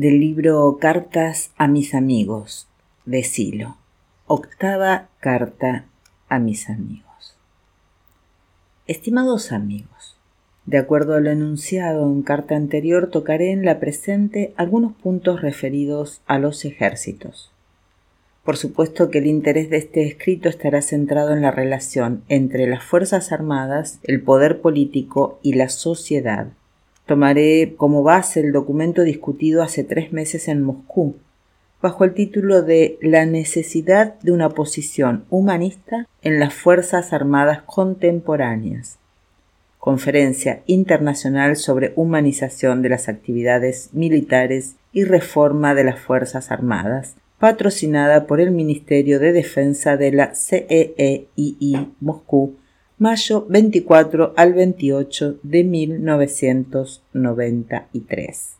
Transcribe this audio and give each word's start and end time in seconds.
del 0.00 0.18
libro 0.18 0.78
Cartas 0.80 1.50
a 1.58 1.68
mis 1.68 1.92
amigos 1.92 2.66
de 3.04 3.22
Silo. 3.22 3.76
Octava 4.26 5.10
carta 5.20 5.84
a 6.30 6.38
mis 6.38 6.70
amigos. 6.70 7.36
Estimados 8.86 9.52
amigos, 9.52 10.16
de 10.64 10.78
acuerdo 10.78 11.16
a 11.16 11.20
lo 11.20 11.28
enunciado 11.28 12.06
en 12.06 12.22
carta 12.22 12.56
anterior, 12.56 13.10
tocaré 13.10 13.50
en 13.50 13.66
la 13.66 13.78
presente 13.78 14.54
algunos 14.56 14.94
puntos 14.94 15.42
referidos 15.42 16.22
a 16.26 16.38
los 16.38 16.64
ejércitos. 16.64 17.52
Por 18.42 18.56
supuesto 18.56 19.10
que 19.10 19.18
el 19.18 19.26
interés 19.26 19.68
de 19.68 19.76
este 19.76 20.06
escrito 20.06 20.48
estará 20.48 20.80
centrado 20.80 21.34
en 21.34 21.42
la 21.42 21.50
relación 21.50 22.24
entre 22.30 22.66
las 22.66 22.82
Fuerzas 22.82 23.32
Armadas, 23.32 24.00
el 24.04 24.22
poder 24.22 24.62
político 24.62 25.38
y 25.42 25.56
la 25.56 25.68
sociedad, 25.68 26.54
Tomaré 27.10 27.74
como 27.76 28.04
base 28.04 28.38
el 28.38 28.52
documento 28.52 29.02
discutido 29.02 29.64
hace 29.64 29.82
tres 29.82 30.12
meses 30.12 30.46
en 30.46 30.62
Moscú, 30.62 31.16
bajo 31.82 32.04
el 32.04 32.14
título 32.14 32.62
de 32.62 32.98
La 33.02 33.26
necesidad 33.26 34.14
de 34.20 34.30
una 34.30 34.50
posición 34.50 35.24
humanista 35.28 36.06
en 36.22 36.38
las 36.38 36.54
Fuerzas 36.54 37.12
Armadas 37.12 37.62
Contemporáneas. 37.66 39.00
Conferencia 39.80 40.62
Internacional 40.66 41.56
sobre 41.56 41.94
Humanización 41.96 42.80
de 42.80 42.90
las 42.90 43.08
Actividades 43.08 43.90
Militares 43.92 44.76
y 44.92 45.02
Reforma 45.02 45.74
de 45.74 45.82
las 45.82 45.98
Fuerzas 45.98 46.52
Armadas, 46.52 47.16
patrocinada 47.40 48.28
por 48.28 48.40
el 48.40 48.52
Ministerio 48.52 49.18
de 49.18 49.32
Defensa 49.32 49.96
de 49.96 50.12
la 50.12 50.32
CEEII 50.36 51.88
Moscú 51.98 52.54
mayo 53.00 53.46
24 53.48 54.34
al 54.36 54.52
28 54.52 55.38
de 55.42 55.64
1993. 55.64 58.56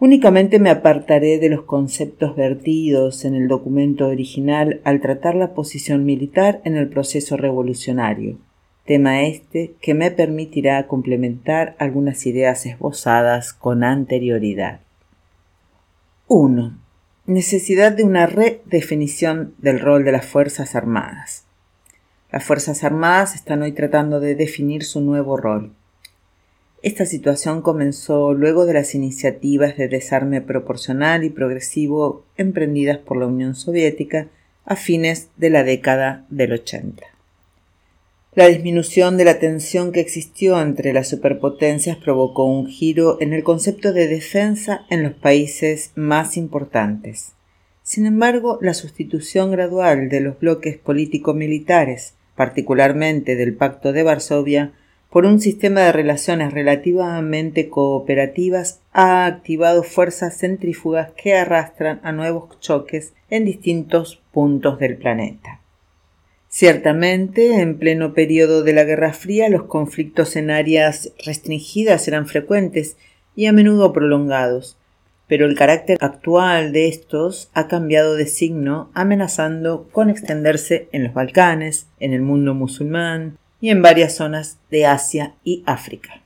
Únicamente 0.00 0.58
me 0.58 0.70
apartaré 0.70 1.38
de 1.38 1.50
los 1.50 1.62
conceptos 1.62 2.34
vertidos 2.34 3.24
en 3.24 3.36
el 3.36 3.46
documento 3.46 4.08
original 4.08 4.80
al 4.82 5.00
tratar 5.00 5.36
la 5.36 5.54
posición 5.54 6.04
militar 6.04 6.60
en 6.64 6.76
el 6.76 6.88
proceso 6.88 7.36
revolucionario, 7.36 8.38
tema 8.86 9.22
este 9.22 9.74
que 9.80 9.94
me 9.94 10.10
permitirá 10.10 10.88
complementar 10.88 11.76
algunas 11.78 12.26
ideas 12.26 12.66
esbozadas 12.66 13.52
con 13.52 13.84
anterioridad. 13.84 14.80
1. 16.26 16.76
Necesidad 17.26 17.92
de 17.92 18.02
una 18.02 18.26
redefinición 18.26 19.54
del 19.58 19.78
rol 19.78 20.04
de 20.04 20.10
las 20.10 20.26
Fuerzas 20.26 20.74
Armadas. 20.74 21.46
Las 22.32 22.44
Fuerzas 22.44 22.82
Armadas 22.82 23.34
están 23.34 23.60
hoy 23.60 23.72
tratando 23.72 24.18
de 24.18 24.34
definir 24.34 24.84
su 24.84 25.02
nuevo 25.02 25.36
rol. 25.36 25.74
Esta 26.80 27.04
situación 27.04 27.60
comenzó 27.60 28.32
luego 28.32 28.64
de 28.64 28.72
las 28.72 28.94
iniciativas 28.94 29.76
de 29.76 29.88
desarme 29.88 30.40
proporcional 30.40 31.24
y 31.24 31.28
progresivo 31.28 32.24
emprendidas 32.38 32.96
por 32.96 33.18
la 33.18 33.26
Unión 33.26 33.54
Soviética 33.54 34.28
a 34.64 34.76
fines 34.76 35.28
de 35.36 35.50
la 35.50 35.62
década 35.62 36.24
del 36.30 36.54
80. 36.54 37.04
La 38.34 38.46
disminución 38.46 39.18
de 39.18 39.26
la 39.26 39.38
tensión 39.38 39.92
que 39.92 40.00
existió 40.00 40.58
entre 40.58 40.94
las 40.94 41.10
superpotencias 41.10 41.98
provocó 41.98 42.46
un 42.46 42.66
giro 42.66 43.18
en 43.20 43.34
el 43.34 43.44
concepto 43.44 43.92
de 43.92 44.08
defensa 44.08 44.86
en 44.88 45.02
los 45.02 45.12
países 45.12 45.90
más 45.96 46.38
importantes. 46.38 47.32
Sin 47.82 48.06
embargo, 48.06 48.58
la 48.62 48.72
sustitución 48.72 49.50
gradual 49.50 50.08
de 50.08 50.20
los 50.20 50.38
bloques 50.38 50.78
político-militares 50.78 52.14
particularmente 52.42 53.36
del 53.36 53.54
Pacto 53.54 53.92
de 53.92 54.02
Varsovia, 54.02 54.72
por 55.10 55.26
un 55.26 55.38
sistema 55.38 55.82
de 55.82 55.92
relaciones 55.92 56.52
relativamente 56.52 57.68
cooperativas, 57.68 58.80
ha 58.92 59.26
activado 59.26 59.84
fuerzas 59.84 60.38
centrífugas 60.38 61.12
que 61.12 61.36
arrastran 61.36 62.00
a 62.02 62.10
nuevos 62.10 62.58
choques 62.58 63.12
en 63.30 63.44
distintos 63.44 64.20
puntos 64.32 64.80
del 64.80 64.96
planeta. 64.96 65.60
Ciertamente, 66.48 67.60
en 67.60 67.78
pleno 67.78 68.12
periodo 68.12 68.64
de 68.64 68.72
la 68.72 68.82
Guerra 68.82 69.12
Fría, 69.12 69.48
los 69.48 69.62
conflictos 69.62 70.34
en 70.34 70.50
áreas 70.50 71.12
restringidas 71.24 72.08
eran 72.08 72.26
frecuentes 72.26 72.96
y 73.36 73.46
a 73.46 73.52
menudo 73.52 73.92
prolongados, 73.92 74.76
pero 75.32 75.46
el 75.46 75.54
carácter 75.54 75.96
actual 76.02 76.72
de 76.72 76.88
estos 76.88 77.48
ha 77.54 77.66
cambiado 77.66 78.16
de 78.16 78.26
signo, 78.26 78.90
amenazando 78.92 79.88
con 79.90 80.10
extenderse 80.10 80.90
en 80.92 81.04
los 81.04 81.14
Balcanes, 81.14 81.86
en 82.00 82.12
el 82.12 82.20
mundo 82.20 82.52
musulmán 82.52 83.38
y 83.58 83.70
en 83.70 83.80
varias 83.80 84.14
zonas 84.14 84.58
de 84.70 84.84
Asia 84.84 85.36
y 85.42 85.62
África. 85.64 86.20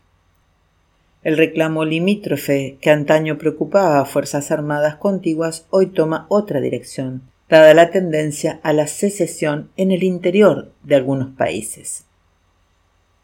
El 1.22 1.36
reclamo 1.36 1.84
limítrofe 1.84 2.78
que 2.80 2.90
antaño 2.90 3.38
preocupaba 3.38 4.00
a 4.00 4.06
Fuerzas 4.06 4.50
Armadas 4.50 4.96
contiguas 4.96 5.68
hoy 5.70 5.86
toma 5.86 6.26
otra 6.28 6.60
dirección, 6.60 7.22
dada 7.48 7.74
la 7.74 7.92
tendencia 7.92 8.58
a 8.64 8.72
la 8.72 8.88
secesión 8.88 9.70
en 9.76 9.92
el 9.92 10.02
interior 10.02 10.72
de 10.82 10.96
algunos 10.96 11.30
países. 11.30 12.06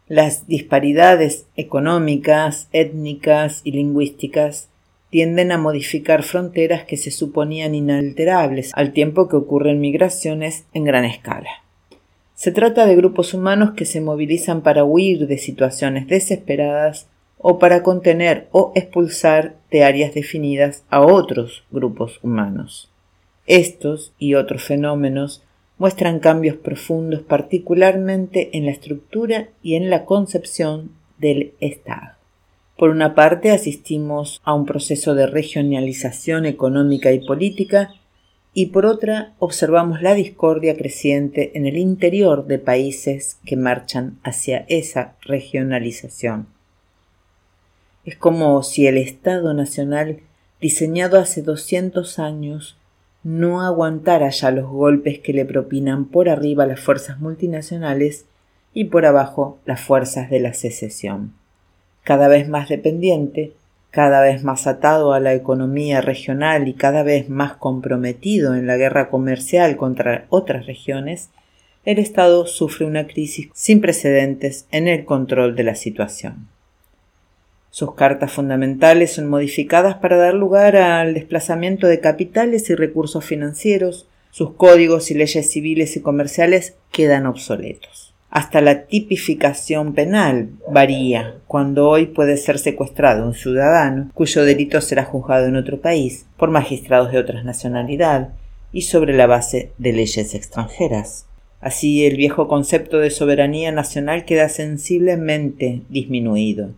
Las 0.07 0.47
disparidades 0.47 1.47
económicas, 1.57 2.69
étnicas 2.71 3.63
y 3.65 3.73
lingüísticas 3.73 4.69
tienden 5.13 5.53
a 5.53 5.59
modificar 5.59 6.23
fronteras 6.23 6.85
que 6.85 6.97
se 6.97 7.11
suponían 7.11 7.75
inalterables, 7.75 8.73
al 8.73 8.95
tiempo 8.95 9.29
que 9.29 9.37
ocurren 9.37 9.79
migraciones 9.79 10.65
en 10.73 10.85
gran 10.85 11.05
escala. 11.05 11.51
Se 12.35 12.51
trata 12.51 12.87
de 12.87 12.97
grupos 12.97 13.35
humanos 13.35 13.73
que 13.77 13.85
se 13.85 14.01
movilizan 14.01 14.63
para 14.63 14.85
huir 14.85 15.27
de 15.27 15.37
situaciones 15.37 16.07
desesperadas 16.07 17.09
o 17.37 17.59
para 17.59 17.83
contener 17.83 18.49
o 18.53 18.73
expulsar 18.75 19.57
de 19.71 19.85
áreas 19.85 20.15
definidas 20.15 20.83
a 20.89 21.03
otros 21.03 21.63
grupos 21.71 22.19
humanos. 22.23 22.91
Estos 23.47 24.15
y 24.19 24.33
otros 24.33 24.63
fenómenos 24.63 25.45
muestran 25.77 26.21
cambios 26.21 26.57
profundos 26.57 27.21
particularmente 27.21 28.57
en 28.57 28.65
la 28.65 28.71
estructura 28.71 29.49
y 29.63 29.75
en 29.75 29.91
la 29.91 30.07
concepción 30.07 30.93
del 31.19 31.53
Estado. 31.61 32.22
Por 32.83 32.91
una 32.91 33.15
parte, 33.15 33.53
asistimos 33.53 34.41
a 34.43 34.55
un 34.55 34.67
proceso 34.67 35.15
de 35.15 35.29
regionalización 35.29 36.47
económica 36.47 37.13
y 37.13 37.25
política 37.25 37.95
y 38.55 38.67
por 38.71 38.87
otra, 38.87 39.35
observamos 39.39 40.03
la 40.03 40.15
discordia 40.15 40.77
creciente 40.77 41.57
en 41.57 41.67
el 41.67 41.77
interior 41.77 42.45
de 42.49 42.59
países 42.59 43.39
que 43.47 43.55
marchan 43.57 44.19
hacia 44.25 44.65
esa 44.67 45.15
regionalización. 45.21 46.49
Es 48.05 48.17
como 48.17 48.61
si 48.65 48.89
el 48.89 48.99
Estado 48.99 49.55
Nacional, 49.55 50.19
diseñado 50.61 51.21
hace 51.21 51.41
200 51.41 52.19
años, 52.19 52.77
no 53.23 53.61
aguantara 53.61 54.29
ya 54.31 54.51
los 54.51 54.69
golpes 54.69 55.21
que 55.21 55.33
le 55.33 55.45
propinan 55.45 56.07
por 56.07 56.29
arriba 56.29 56.67
las 56.67 56.81
fuerzas 56.81 57.21
multinacionales 57.21 58.25
y 58.75 58.87
por 58.87 59.07
abajo 59.07 59.61
las 59.67 59.81
fuerzas 59.81 60.31
de 60.31 60.41
la 60.41 60.53
secesión 60.53 61.41
cada 62.05 62.29
vez 62.29 62.49
más 62.49 62.69
dependiente, 62.69 63.53
cada 63.91 64.23
vez 64.23 64.43
más 64.43 64.67
atado 64.67 65.13
a 65.13 65.21
la 65.21 65.35
economía 65.35 66.01
regional 66.01 66.67
y 66.67 66.75
cada 66.75 67.03
vez 67.03 67.29
más 67.29 67.55
comprometido 67.55 68.55
en 68.55 68.67
la 68.67 68.77
guerra 68.77 69.11
comercial 69.11 69.77
contra 69.77 70.25
otras 70.31 70.67
regiones, 70.67 71.31
el 71.85 71.99
Estado 71.99 72.47
sufre 72.47 72.87
una 72.87 73.07
crisis 73.07 73.49
sin 73.53 73.81
precedentes 73.81 74.67
en 74.71 74.89
el 74.89 75.05
control 75.05 75.57
de 75.57 75.65
la 75.65 75.75
situación. 75.75 76.49
Sus 77.71 77.95
cartas 77.95 78.33
fundamentales 78.33 79.15
son 79.15 79.29
modificadas 79.29 79.97
para 79.97 80.17
dar 80.17 80.35
lugar 80.35 80.77
al 80.77 81.15
desplazamiento 81.15 81.87
de 81.87 82.01
capitales 82.01 82.69
y 82.71 82.75
recursos 82.75 83.25
financieros, 83.25 84.07
sus 84.31 84.53
códigos 84.55 85.11
y 85.11 85.15
leyes 85.15 85.51
civiles 85.51 85.97
y 85.97 86.01
comerciales 86.01 86.77
quedan 86.91 87.27
obsoletos. 87.27 88.12
Hasta 88.33 88.63
la 88.63 88.87
tipificación 88.87 89.93
penal 89.93 90.53
varía, 90.71 91.35
cuando 91.47 91.91
hoy 91.91 92.07
puede 92.07 92.39
ser 92.39 92.59
secuestrado 92.59 93.27
un 93.27 93.35
ciudadano 93.35 94.11
cuyo 94.15 94.47
delito 94.47 94.81
será 94.81 95.05
juzgado 95.05 95.45
en 95.49 95.57
otro 95.57 95.83
país 95.83 96.25
por 96.39 96.51
magistrados 96.51 97.13
de 97.13 97.19
otra 97.19 97.43
nacionalidad 97.43 98.31
y 98.73 98.83
sobre 98.83 99.15
la 99.15 99.27
base 99.27 99.73
de 99.77 99.93
leyes 99.93 100.35
extranjeras. 100.35 101.27
Así 101.61 102.07
el 102.07 102.17
viejo 102.17 102.49
concepto 102.49 103.01
de 103.01 103.11
soberanía 103.11 103.71
nacional 103.71 104.25
queda 104.25 104.49
sensiblemente 104.49 105.83
disminuido. 105.91 106.71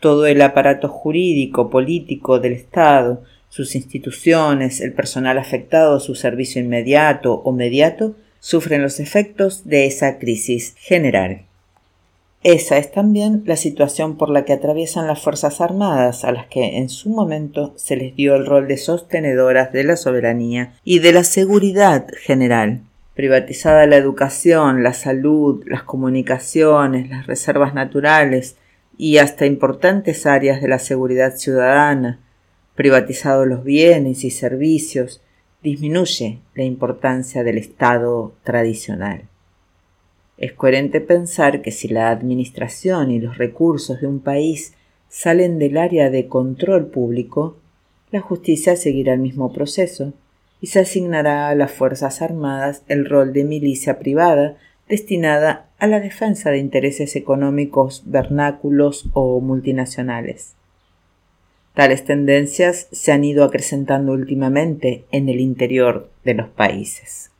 Todo 0.00 0.24
el 0.24 0.40
aparato 0.40 0.88
jurídico, 0.88 1.68
político 1.68 2.40
del 2.40 2.54
Estado, 2.54 3.22
sus 3.50 3.74
instituciones, 3.74 4.80
el 4.80 4.94
personal 4.94 5.36
afectado 5.36 5.96
a 5.96 6.00
su 6.00 6.14
servicio 6.14 6.62
inmediato 6.62 7.34
o 7.34 7.52
mediato 7.52 8.14
sufren 8.42 8.82
los 8.82 8.98
efectos 8.98 9.66
de 9.66 9.86
esa 9.86 10.18
crisis 10.18 10.74
general. 10.76 11.46
Esa 12.42 12.76
es 12.76 12.90
también 12.90 13.44
la 13.46 13.54
situación 13.54 14.16
por 14.18 14.28
la 14.28 14.44
que 14.44 14.52
atraviesan 14.52 15.06
las 15.06 15.22
Fuerzas 15.22 15.60
Armadas, 15.60 16.24
a 16.24 16.32
las 16.32 16.48
que 16.48 16.78
en 16.78 16.88
su 16.88 17.08
momento 17.08 17.72
se 17.76 17.94
les 17.94 18.16
dio 18.16 18.34
el 18.34 18.44
rol 18.44 18.66
de 18.66 18.78
sostenedoras 18.78 19.72
de 19.72 19.84
la 19.84 19.96
soberanía 19.96 20.74
y 20.82 20.98
de 20.98 21.12
la 21.12 21.22
seguridad 21.22 22.08
general. 22.20 22.80
Privatizada 23.14 23.86
la 23.86 23.96
educación, 23.96 24.82
la 24.82 24.92
salud, 24.92 25.62
las 25.66 25.84
comunicaciones, 25.84 27.08
las 27.08 27.28
reservas 27.28 27.74
naturales, 27.74 28.56
y 28.98 29.18
hasta 29.18 29.46
importantes 29.46 30.26
áreas 30.26 30.60
de 30.60 30.68
la 30.68 30.80
seguridad 30.80 31.36
ciudadana, 31.36 32.18
privatizados 32.74 33.46
los 33.46 33.62
bienes 33.62 34.24
y 34.24 34.32
servicios, 34.32 35.22
disminuye 35.62 36.40
la 36.54 36.64
importancia 36.64 37.44
del 37.44 37.58
Estado 37.58 38.32
tradicional. 38.42 39.22
Es 40.36 40.52
coherente 40.52 41.00
pensar 41.00 41.62
que 41.62 41.70
si 41.70 41.88
la 41.88 42.10
administración 42.10 43.10
y 43.10 43.20
los 43.20 43.38
recursos 43.38 44.00
de 44.00 44.06
un 44.06 44.20
país 44.20 44.74
salen 45.08 45.58
del 45.58 45.76
área 45.76 46.10
de 46.10 46.26
control 46.26 46.86
público, 46.86 47.56
la 48.10 48.20
justicia 48.20 48.76
seguirá 48.76 49.14
el 49.14 49.20
mismo 49.20 49.52
proceso 49.52 50.12
y 50.60 50.68
se 50.68 50.80
asignará 50.80 51.48
a 51.48 51.54
las 51.54 51.70
Fuerzas 51.70 52.22
Armadas 52.22 52.82
el 52.88 53.04
rol 53.04 53.32
de 53.32 53.44
milicia 53.44 53.98
privada 53.98 54.56
destinada 54.88 55.70
a 55.78 55.86
la 55.86 56.00
defensa 56.00 56.50
de 56.50 56.58
intereses 56.58 57.16
económicos 57.16 58.02
vernáculos 58.06 59.08
o 59.12 59.40
multinacionales. 59.40 60.54
Tales 61.74 62.04
tendencias 62.04 62.86
se 62.92 63.12
han 63.12 63.24
ido 63.24 63.44
acrecentando 63.44 64.12
últimamente 64.12 65.04
en 65.10 65.30
el 65.30 65.40
interior 65.40 66.10
de 66.22 66.34
los 66.34 66.48
países. 66.48 67.30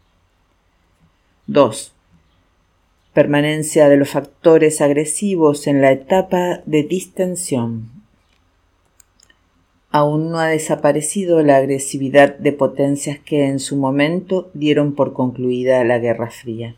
2. 1.49 1.95
Permanencia 3.13 3.91
de 3.91 3.99
los 3.99 4.09
factores 4.09 4.81
agresivos 4.81 5.67
en 5.67 5.83
la 5.83 5.93
etapa 5.93 6.63
de 6.65 6.83
distensión. 6.83 7.91
Aún 9.91 10.31
no 10.31 10.39
ha 10.39 10.47
desaparecido 10.47 11.43
la 11.43 11.57
agresividad 11.57 12.39
de 12.39 12.53
potencias 12.53 13.19
que 13.19 13.45
en 13.45 13.59
su 13.59 13.77
momento 13.77 14.51
dieron 14.55 14.95
por 14.95 15.13
concluida 15.13 15.85
la 15.85 15.99
Guerra 15.99 16.31
Fría. 16.31 16.75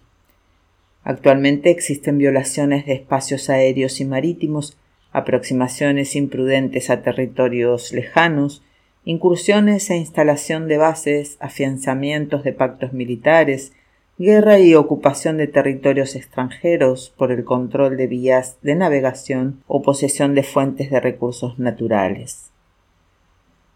Actualmente 1.05 1.71
existen 1.71 2.19
violaciones 2.19 2.87
de 2.87 2.95
espacios 2.95 3.49
aéreos 3.49 4.01
y 4.01 4.05
marítimos 4.05 4.77
aproximaciones 5.14 6.16
imprudentes 6.16 6.90
a 6.90 7.00
territorios 7.00 7.93
lejanos, 7.93 8.62
incursiones 9.05 9.88
e 9.88 9.96
instalación 9.96 10.66
de 10.66 10.76
bases, 10.76 11.37
afianzamientos 11.40 12.43
de 12.43 12.52
pactos 12.52 12.93
militares, 12.93 13.72
guerra 14.19 14.58
y 14.58 14.75
ocupación 14.75 15.37
de 15.37 15.46
territorios 15.46 16.16
extranjeros 16.16 17.14
por 17.16 17.31
el 17.31 17.44
control 17.44 17.96
de 17.96 18.08
vías 18.08 18.58
de 18.62 18.75
navegación 18.75 19.62
o 19.69 19.82
posesión 19.82 20.34
de 20.34 20.43
fuentes 20.43 20.90
de 20.90 20.99
recursos 20.99 21.60
naturales. 21.60 22.50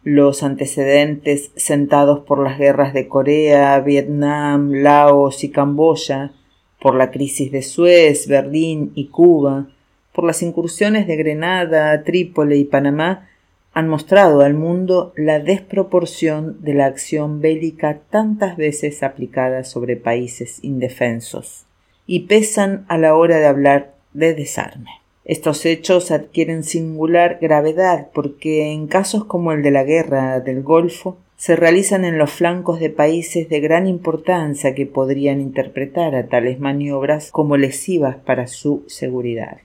Los 0.02 0.42
antecedentes 0.42 1.52
sentados 1.54 2.20
por 2.20 2.42
las 2.42 2.58
guerras 2.58 2.94
de 2.94 3.06
Corea, 3.06 3.78
Vietnam, 3.78 4.72
Laos 4.72 5.44
y 5.44 5.50
Camboya, 5.50 6.32
por 6.80 6.96
la 6.96 7.12
crisis 7.12 7.52
de 7.52 7.62
Suez, 7.62 8.26
Berlín 8.26 8.90
y 8.96 9.08
Cuba, 9.08 9.68
por 10.12 10.24
las 10.24 10.42
incursiones 10.42 11.06
de 11.06 11.16
Grenada, 11.16 12.02
Trípoli 12.02 12.60
y 12.60 12.64
Panamá 12.64 13.28
han 13.72 13.88
mostrado 13.88 14.40
al 14.40 14.54
mundo 14.54 15.12
la 15.16 15.38
desproporción 15.38 16.62
de 16.62 16.74
la 16.74 16.86
acción 16.86 17.40
bélica 17.40 18.00
tantas 18.10 18.56
veces 18.56 19.02
aplicada 19.02 19.62
sobre 19.64 19.96
países 19.96 20.58
indefensos 20.64 21.66
y 22.06 22.20
pesan 22.20 22.84
a 22.88 22.98
la 22.98 23.14
hora 23.14 23.36
de 23.36 23.46
hablar 23.46 23.94
de 24.14 24.34
desarme. 24.34 24.90
Estos 25.24 25.66
hechos 25.66 26.10
adquieren 26.10 26.64
singular 26.64 27.38
gravedad 27.40 28.08
porque 28.14 28.72
en 28.72 28.86
casos 28.86 29.26
como 29.26 29.52
el 29.52 29.62
de 29.62 29.70
la 29.70 29.84
guerra 29.84 30.40
del 30.40 30.62
Golfo 30.62 31.18
se 31.36 31.54
realizan 31.54 32.04
en 32.04 32.18
los 32.18 32.32
flancos 32.32 32.80
de 32.80 32.90
países 32.90 33.48
de 33.48 33.60
gran 33.60 33.86
importancia 33.86 34.74
que 34.74 34.86
podrían 34.86 35.40
interpretar 35.40 36.16
a 36.16 36.26
tales 36.26 36.58
maniobras 36.58 37.30
como 37.30 37.56
lesivas 37.56 38.16
para 38.16 38.48
su 38.48 38.84
seguridad. 38.88 39.58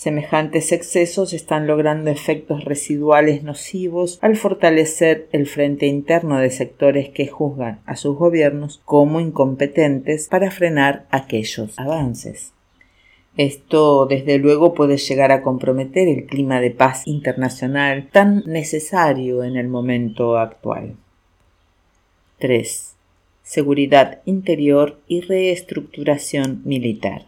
Semejantes 0.00 0.72
excesos 0.72 1.34
están 1.34 1.66
logrando 1.66 2.10
efectos 2.10 2.64
residuales 2.64 3.42
nocivos 3.42 4.18
al 4.22 4.34
fortalecer 4.34 5.28
el 5.30 5.46
frente 5.46 5.88
interno 5.88 6.38
de 6.38 6.48
sectores 6.48 7.10
que 7.10 7.26
juzgan 7.26 7.82
a 7.84 7.96
sus 7.96 8.16
gobiernos 8.16 8.80
como 8.86 9.20
incompetentes 9.20 10.28
para 10.30 10.50
frenar 10.50 11.06
aquellos 11.10 11.78
avances. 11.78 12.54
Esto, 13.36 14.06
desde 14.06 14.38
luego, 14.38 14.72
puede 14.72 14.96
llegar 14.96 15.32
a 15.32 15.42
comprometer 15.42 16.08
el 16.08 16.24
clima 16.24 16.62
de 16.62 16.70
paz 16.70 17.06
internacional 17.06 18.08
tan 18.10 18.42
necesario 18.46 19.44
en 19.44 19.58
el 19.58 19.68
momento 19.68 20.38
actual. 20.38 20.96
3. 22.38 22.94
Seguridad 23.42 24.22
interior 24.24 24.98
y 25.08 25.20
reestructuración 25.20 26.62
militar. 26.64 27.26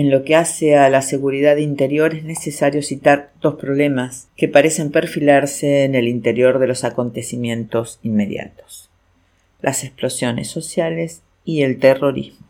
En 0.00 0.10
lo 0.10 0.24
que 0.24 0.34
hace 0.34 0.76
a 0.76 0.88
la 0.88 1.02
seguridad 1.02 1.58
interior 1.58 2.14
es 2.14 2.24
necesario 2.24 2.80
citar 2.80 3.32
dos 3.42 3.56
problemas 3.56 4.28
que 4.34 4.48
parecen 4.48 4.90
perfilarse 4.90 5.84
en 5.84 5.94
el 5.94 6.08
interior 6.08 6.58
de 6.58 6.66
los 6.66 6.84
acontecimientos 6.84 7.98
inmediatos 8.02 8.88
las 9.60 9.84
explosiones 9.84 10.48
sociales 10.48 11.20
y 11.44 11.64
el 11.64 11.78
terrorismo. 11.78 12.46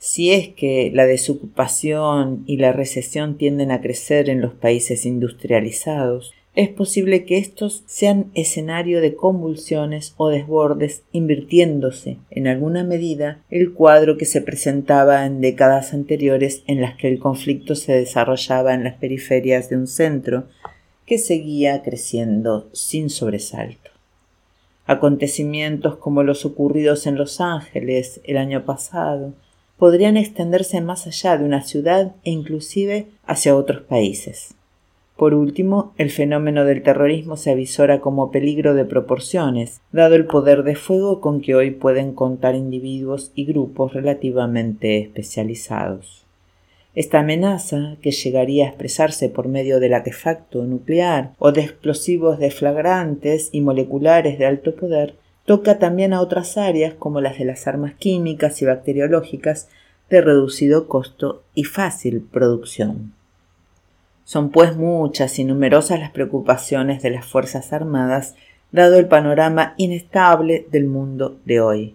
Si 0.00 0.32
es 0.32 0.48
que 0.48 0.90
la 0.92 1.06
desocupación 1.06 2.42
y 2.44 2.56
la 2.56 2.72
recesión 2.72 3.38
tienden 3.38 3.70
a 3.70 3.80
crecer 3.80 4.28
en 4.28 4.40
los 4.40 4.52
países 4.52 5.06
industrializados, 5.06 6.34
es 6.56 6.70
posible 6.70 7.26
que 7.26 7.36
estos 7.36 7.84
sean 7.86 8.30
escenario 8.32 9.02
de 9.02 9.14
convulsiones 9.14 10.14
o 10.16 10.30
desbordes, 10.30 11.02
invirtiéndose 11.12 12.16
en 12.30 12.48
alguna 12.48 12.82
medida 12.82 13.42
el 13.50 13.74
cuadro 13.74 14.16
que 14.16 14.24
se 14.24 14.40
presentaba 14.40 15.26
en 15.26 15.42
décadas 15.42 15.92
anteriores 15.92 16.62
en 16.66 16.80
las 16.80 16.96
que 16.96 17.08
el 17.08 17.18
conflicto 17.18 17.74
se 17.74 17.92
desarrollaba 17.92 18.72
en 18.72 18.84
las 18.84 18.94
periferias 18.94 19.68
de 19.68 19.76
un 19.76 19.86
centro 19.86 20.44
que 21.04 21.18
seguía 21.18 21.82
creciendo 21.82 22.70
sin 22.72 23.10
sobresalto. 23.10 23.90
Acontecimientos 24.86 25.96
como 25.96 26.22
los 26.22 26.46
ocurridos 26.46 27.06
en 27.06 27.16
Los 27.16 27.42
Ángeles 27.42 28.22
el 28.24 28.38
año 28.38 28.64
pasado 28.64 29.34
podrían 29.76 30.16
extenderse 30.16 30.80
más 30.80 31.06
allá 31.06 31.36
de 31.36 31.44
una 31.44 31.60
ciudad 31.60 32.14
e 32.24 32.30
inclusive 32.30 33.08
hacia 33.26 33.54
otros 33.54 33.82
países. 33.82 34.55
Por 35.16 35.32
último, 35.32 35.94
el 35.96 36.10
fenómeno 36.10 36.66
del 36.66 36.82
terrorismo 36.82 37.38
se 37.38 37.50
avisora 37.50 38.00
como 38.00 38.30
peligro 38.30 38.74
de 38.74 38.84
proporciones, 38.84 39.80
dado 39.90 40.14
el 40.14 40.26
poder 40.26 40.62
de 40.62 40.76
fuego 40.76 41.22
con 41.22 41.40
que 41.40 41.54
hoy 41.54 41.70
pueden 41.70 42.12
contar 42.12 42.54
individuos 42.54 43.32
y 43.34 43.46
grupos 43.46 43.94
relativamente 43.94 44.98
especializados. 44.98 46.26
Esta 46.94 47.20
amenaza, 47.20 47.96
que 48.02 48.10
llegaría 48.10 48.66
a 48.66 48.68
expresarse 48.68 49.30
por 49.30 49.48
medio 49.48 49.80
del 49.80 49.94
artefacto 49.94 50.64
nuclear 50.64 51.32
o 51.38 51.50
de 51.50 51.62
explosivos 51.62 52.38
deflagrantes 52.38 53.48
y 53.52 53.62
moleculares 53.62 54.38
de 54.38 54.46
alto 54.46 54.74
poder, 54.74 55.14
toca 55.46 55.78
también 55.78 56.12
a 56.12 56.20
otras 56.20 56.58
áreas 56.58 56.92
como 56.94 57.22
las 57.22 57.38
de 57.38 57.46
las 57.46 57.66
armas 57.66 57.94
químicas 57.94 58.60
y 58.60 58.66
bacteriológicas 58.66 59.68
de 60.10 60.20
reducido 60.20 60.88
costo 60.88 61.42
y 61.54 61.64
fácil 61.64 62.20
producción. 62.20 63.15
Son 64.26 64.50
pues 64.50 64.76
muchas 64.76 65.38
y 65.38 65.44
numerosas 65.44 66.00
las 66.00 66.10
preocupaciones 66.10 67.00
de 67.00 67.10
las 67.10 67.24
Fuerzas 67.24 67.72
Armadas, 67.72 68.34
dado 68.72 68.98
el 68.98 69.06
panorama 69.06 69.74
inestable 69.76 70.66
del 70.72 70.86
mundo 70.86 71.36
de 71.44 71.60
hoy. 71.60 71.94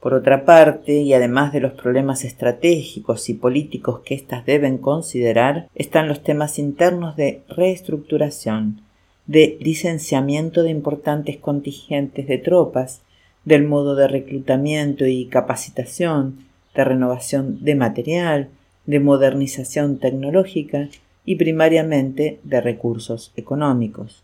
Por 0.00 0.14
otra 0.14 0.46
parte, 0.46 1.02
y 1.02 1.12
además 1.12 1.52
de 1.52 1.60
los 1.60 1.74
problemas 1.74 2.24
estratégicos 2.24 3.28
y 3.28 3.34
políticos 3.34 4.00
que 4.02 4.14
éstas 4.14 4.46
deben 4.46 4.78
considerar, 4.78 5.68
están 5.74 6.08
los 6.08 6.22
temas 6.22 6.58
internos 6.58 7.16
de 7.16 7.42
reestructuración, 7.50 8.80
de 9.26 9.58
licenciamiento 9.60 10.62
de 10.62 10.70
importantes 10.70 11.36
contingentes 11.36 12.26
de 12.26 12.38
tropas, 12.38 13.02
del 13.44 13.64
modo 13.64 13.94
de 13.94 14.08
reclutamiento 14.08 15.04
y 15.04 15.26
capacitación, 15.26 16.46
de 16.74 16.82
renovación 16.82 17.62
de 17.62 17.74
material, 17.74 18.48
de 18.86 19.00
modernización 19.00 19.98
tecnológica 19.98 20.88
y 21.24 21.36
primariamente 21.36 22.40
de 22.44 22.60
recursos 22.60 23.32
económicos. 23.36 24.22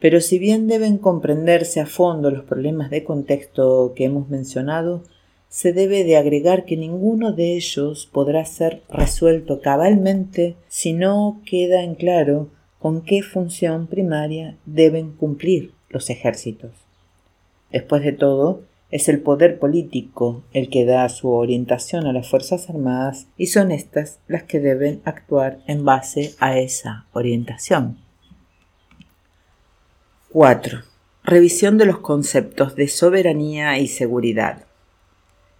Pero 0.00 0.20
si 0.20 0.38
bien 0.38 0.68
deben 0.68 0.98
comprenderse 0.98 1.80
a 1.80 1.86
fondo 1.86 2.30
los 2.30 2.44
problemas 2.44 2.90
de 2.90 3.04
contexto 3.04 3.92
que 3.96 4.04
hemos 4.04 4.28
mencionado, 4.28 5.02
se 5.48 5.72
debe 5.72 6.04
de 6.04 6.16
agregar 6.16 6.66
que 6.66 6.76
ninguno 6.76 7.32
de 7.32 7.56
ellos 7.56 8.08
podrá 8.12 8.44
ser 8.44 8.82
resuelto 8.88 9.60
cabalmente 9.60 10.56
si 10.68 10.92
no 10.92 11.40
queda 11.46 11.82
en 11.82 11.94
claro 11.94 12.48
con 12.78 13.02
qué 13.02 13.22
función 13.22 13.86
primaria 13.86 14.56
deben 14.66 15.12
cumplir 15.12 15.72
los 15.88 16.10
ejércitos. 16.10 16.70
Después 17.72 18.02
de 18.02 18.12
todo, 18.12 18.62
es 18.90 19.08
el 19.08 19.20
poder 19.20 19.58
político 19.58 20.42
el 20.52 20.70
que 20.70 20.84
da 20.84 21.08
su 21.08 21.30
orientación 21.30 22.06
a 22.06 22.12
las 22.12 22.28
Fuerzas 22.28 22.70
Armadas 22.70 23.26
y 23.36 23.46
son 23.46 23.70
éstas 23.70 24.18
las 24.28 24.44
que 24.44 24.60
deben 24.60 25.02
actuar 25.04 25.58
en 25.66 25.84
base 25.84 26.34
a 26.38 26.58
esa 26.58 27.06
orientación. 27.12 27.98
4. 30.30 30.80
Revisión 31.24 31.76
de 31.76 31.86
los 31.86 31.98
conceptos 31.98 32.76
de 32.76 32.88
soberanía 32.88 33.78
y 33.78 33.88
seguridad. 33.88 34.64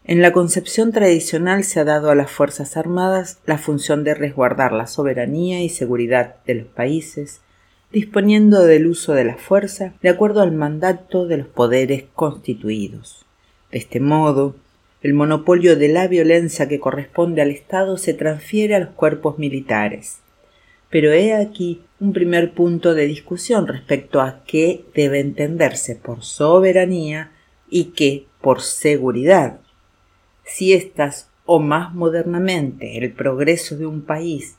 En 0.04 0.22
la 0.22 0.32
concepción 0.32 0.90
tradicional 0.90 1.64
se 1.64 1.80
ha 1.80 1.84
dado 1.84 2.10
a 2.10 2.14
las 2.14 2.30
Fuerzas 2.30 2.78
Armadas 2.78 3.40
la 3.44 3.58
función 3.58 4.04
de 4.04 4.14
resguardar 4.14 4.72
la 4.72 4.86
soberanía 4.86 5.62
y 5.62 5.68
seguridad 5.68 6.36
de 6.46 6.54
los 6.54 6.68
países, 6.68 7.42
disponiendo 7.92 8.64
del 8.64 8.86
uso 8.86 9.14
de 9.14 9.24
la 9.24 9.36
fuerza 9.36 9.94
de 10.02 10.08
acuerdo 10.10 10.42
al 10.42 10.52
mandato 10.52 11.26
de 11.26 11.38
los 11.38 11.46
poderes 11.46 12.04
constituidos. 12.14 13.24
De 13.70 13.78
este 13.78 14.00
modo, 14.00 14.56
el 15.02 15.14
monopolio 15.14 15.76
de 15.76 15.88
la 15.88 16.08
violencia 16.08 16.68
que 16.68 16.80
corresponde 16.80 17.40
al 17.40 17.50
Estado 17.50 17.96
se 17.96 18.14
transfiere 18.14 18.74
a 18.74 18.80
los 18.80 18.90
cuerpos 18.90 19.38
militares. 19.38 20.18
Pero 20.90 21.12
he 21.12 21.34
aquí 21.34 21.82
un 22.00 22.12
primer 22.12 22.52
punto 22.52 22.94
de 22.94 23.06
discusión 23.06 23.66
respecto 23.66 24.20
a 24.20 24.42
qué 24.44 24.84
debe 24.94 25.20
entenderse 25.20 25.96
por 25.96 26.24
soberanía 26.24 27.32
y 27.70 27.86
qué 27.86 28.26
por 28.40 28.62
seguridad. 28.62 29.60
Si 30.44 30.72
éstas, 30.72 31.28
o 31.50 31.60
más 31.60 31.94
modernamente 31.94 32.98
el 32.98 33.10
progreso 33.12 33.76
de 33.78 33.86
un 33.86 34.02
país, 34.02 34.57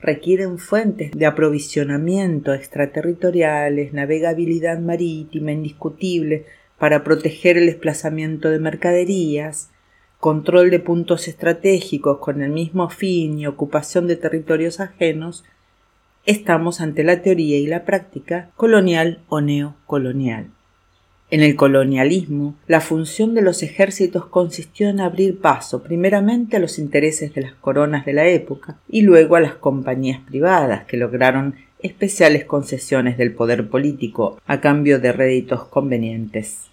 requieren 0.00 0.58
fuentes 0.58 1.10
de 1.12 1.26
aprovisionamiento 1.26 2.54
extraterritoriales, 2.54 3.92
navegabilidad 3.92 4.78
marítima 4.78 5.52
indiscutible 5.52 6.46
para 6.78 7.04
proteger 7.04 7.58
el 7.58 7.66
desplazamiento 7.66 8.48
de 8.48 8.58
mercaderías, 8.58 9.70
control 10.18 10.70
de 10.70 10.80
puntos 10.80 11.28
estratégicos 11.28 12.18
con 12.18 12.42
el 12.42 12.50
mismo 12.50 12.88
fin 12.88 13.38
y 13.38 13.46
ocupación 13.46 14.06
de 14.06 14.16
territorios 14.16 14.80
ajenos, 14.80 15.44
estamos 16.26 16.80
ante 16.80 17.04
la 17.04 17.22
teoría 17.22 17.58
y 17.58 17.66
la 17.66 17.84
práctica 17.84 18.50
colonial 18.56 19.20
o 19.28 19.40
neocolonial. 19.40 20.50
En 21.32 21.42
el 21.42 21.54
colonialismo, 21.54 22.56
la 22.66 22.80
función 22.80 23.34
de 23.34 23.42
los 23.42 23.62
ejércitos 23.62 24.26
consistió 24.26 24.88
en 24.88 25.00
abrir 25.00 25.40
paso 25.40 25.82
primeramente 25.82 26.56
a 26.56 26.60
los 26.60 26.78
intereses 26.78 27.32
de 27.34 27.42
las 27.42 27.52
coronas 27.52 28.04
de 28.04 28.14
la 28.14 28.26
época 28.26 28.78
y 28.88 29.02
luego 29.02 29.36
a 29.36 29.40
las 29.40 29.54
compañías 29.54 30.20
privadas 30.28 30.86
que 30.86 30.96
lograron 30.96 31.54
especiales 31.82 32.44
concesiones 32.44 33.16
del 33.16 33.32
poder 33.32 33.68
político 33.68 34.40
a 34.46 34.60
cambio 34.60 34.98
de 34.98 35.12
réditos 35.12 35.64
convenientes. 35.64 36.66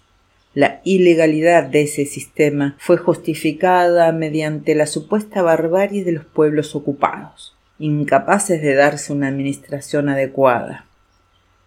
La 0.54 0.80
ilegalidad 0.82 1.62
de 1.62 1.82
ese 1.82 2.04
sistema 2.04 2.76
fue 2.80 2.96
justificada 2.96 4.10
mediante 4.10 4.74
la 4.74 4.86
supuesta 4.86 5.40
barbarie 5.40 6.02
de 6.02 6.12
los 6.12 6.24
pueblos 6.24 6.74
ocupados 6.74 7.54
incapaces 7.78 8.60
de 8.60 8.74
darse 8.74 9.12
una 9.12 9.28
administración 9.28 10.08
adecuada. 10.08 10.86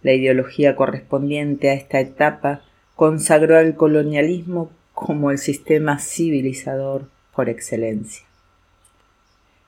La 0.04 0.14
ideología 0.14 0.76
correspondiente 0.76 1.70
a 1.70 1.74
esta 1.74 2.00
etapa 2.00 2.64
consagró 3.02 3.58
al 3.58 3.74
colonialismo 3.74 4.70
como 4.94 5.32
el 5.32 5.40
sistema 5.40 5.98
civilizador 5.98 7.06
por 7.36 7.50
excelencia. 7.50 8.28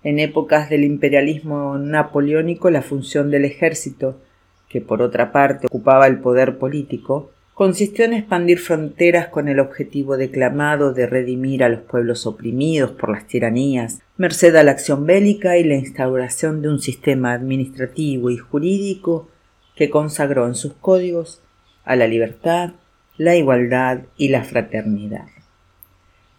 En 0.04 0.20
épocas 0.20 0.70
del 0.70 0.84
imperialismo 0.84 1.80
napoleónico 1.80 2.70
la 2.70 2.84
función 2.84 3.32
del 3.32 3.46
ejército, 3.46 4.22
que 4.70 4.82
por 4.82 5.02
otra 5.02 5.32
parte 5.32 5.66
ocupaba 5.66 6.06
el 6.06 6.20
poder 6.20 6.60
político, 6.60 7.32
consistió 7.56 8.06
en 8.06 8.14
expandir 8.14 8.60
fronteras 8.60 9.30
con 9.30 9.48
el 9.48 9.60
objetivo 9.60 10.16
declamado 10.16 10.94
de 10.94 11.08
redimir 11.08 11.64
a 11.64 11.70
los 11.70 11.82
pueblos 11.82 12.28
oprimidos 12.28 12.92
por 12.92 13.10
las 13.10 13.26
tiranías, 13.26 14.00
merced 14.16 14.56
a 14.56 14.62
la 14.62 14.74
acción 14.74 15.08
bélica 15.08 15.58
y 15.58 15.64
la 15.64 15.74
instauración 15.74 16.62
de 16.62 16.70
un 16.70 16.80
sistema 16.80 17.34
administrativo 17.34 18.30
y 18.30 18.38
jurídico 18.38 19.28
que 19.76 19.90
consagró 19.90 20.46
en 20.46 20.54
sus 20.54 20.74
códigos 20.74 21.42
a 21.84 21.96
la 21.96 22.06
libertad, 22.06 22.74
la 23.18 23.36
igualdad 23.36 24.02
y 24.18 24.30
la 24.30 24.44
fraternidad. 24.44 25.28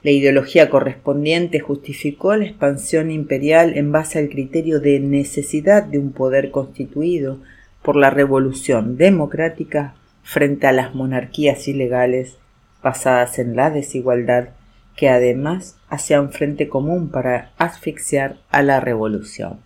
La 0.02 0.10
ideología 0.10 0.68
correspondiente 0.68 1.60
justificó 1.60 2.36
la 2.36 2.44
expansión 2.44 3.10
imperial 3.10 3.76
en 3.78 3.90
base 3.90 4.18
al 4.18 4.28
criterio 4.28 4.80
de 4.80 5.00
necesidad 5.00 5.82
de 5.82 5.98
un 5.98 6.12
poder 6.12 6.50
constituido 6.50 7.38
por 7.82 7.96
la 7.96 8.10
revolución 8.10 8.96
democrática 8.96 9.94
frente 10.22 10.66
a 10.66 10.72
las 10.72 10.94
monarquías 10.94 11.68
ilegales 11.68 12.36
basadas 12.82 13.38
en 13.38 13.56
la 13.56 13.70
desigualdad 13.70 14.50
que 14.96 15.08
además 15.08 15.76
hacían 15.88 16.32
frente 16.32 16.68
común 16.68 17.08
para 17.08 17.52
asfixiar 17.56 18.36
a 18.50 18.62
la 18.62 18.80
revolución. 18.80 19.63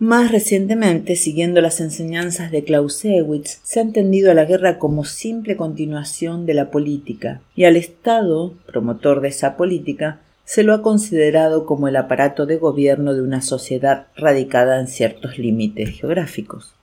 Más 0.00 0.30
recientemente, 0.30 1.16
siguiendo 1.16 1.60
las 1.60 1.80
enseñanzas 1.80 2.52
de 2.52 2.62
Clausewitz, 2.62 3.58
se 3.64 3.80
ha 3.80 3.82
entendido 3.82 4.30
a 4.30 4.34
la 4.34 4.44
guerra 4.44 4.78
como 4.78 5.04
simple 5.04 5.56
continuación 5.56 6.46
de 6.46 6.54
la 6.54 6.70
política, 6.70 7.40
y 7.56 7.64
al 7.64 7.74
Estado, 7.74 8.54
promotor 8.66 9.20
de 9.20 9.28
esa 9.28 9.56
política, 9.56 10.20
se 10.44 10.62
lo 10.62 10.72
ha 10.72 10.82
considerado 10.82 11.66
como 11.66 11.88
el 11.88 11.96
aparato 11.96 12.46
de 12.46 12.58
gobierno 12.58 13.12
de 13.12 13.22
una 13.22 13.42
sociedad 13.42 14.06
radicada 14.14 14.78
en 14.78 14.86
ciertos 14.86 15.36
límites 15.36 15.90
geográficos. 15.98 16.74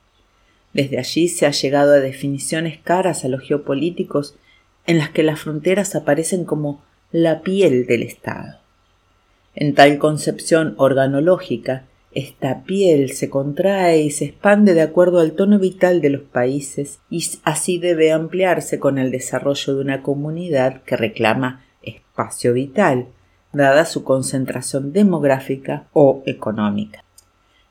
Desde 0.73 0.99
allí 0.99 1.29
se 1.29 1.45
ha 1.45 1.51
llegado 1.51 1.93
a 1.93 1.99
definiciones 1.99 2.79
caras 2.79 3.23
a 3.23 3.29
los 3.29 3.47
geopolíticos 3.47 4.35
en 4.87 4.97
las 4.97 5.11
que 5.11 5.23
las 5.23 5.39
fronteras 5.39 5.95
aparecen 5.95 6.43
como 6.43 6.83
la 7.13 7.43
piel 7.43 7.85
del 7.85 8.03
Estado. 8.03 8.59
En 9.55 9.73
tal 9.73 9.99
concepción 9.99 10.75
organológica, 10.77 11.85
esta 12.15 12.63
piel 12.63 13.11
se 13.11 13.29
contrae 13.29 14.01
y 14.01 14.09
se 14.09 14.25
expande 14.25 14.73
de 14.73 14.81
acuerdo 14.81 15.19
al 15.19 15.33
tono 15.33 15.59
vital 15.59 15.99
de 15.99 16.09
los 16.09 16.21
países 16.21 16.99
y 17.09 17.23
así 17.43 17.77
debe 17.77 18.13
ampliarse 18.13 18.79
con 18.79 18.97
el 18.97 19.11
desarrollo 19.11 19.75
de 19.75 19.81
una 19.81 20.01
comunidad 20.01 20.81
que 20.83 20.95
reclama 20.95 21.65
espacio 21.81 22.53
vital, 22.53 23.07
dada 23.51 23.83
su 23.83 24.05
concentración 24.05 24.93
demográfica 24.93 25.87
o 25.91 26.23
económica. 26.25 27.03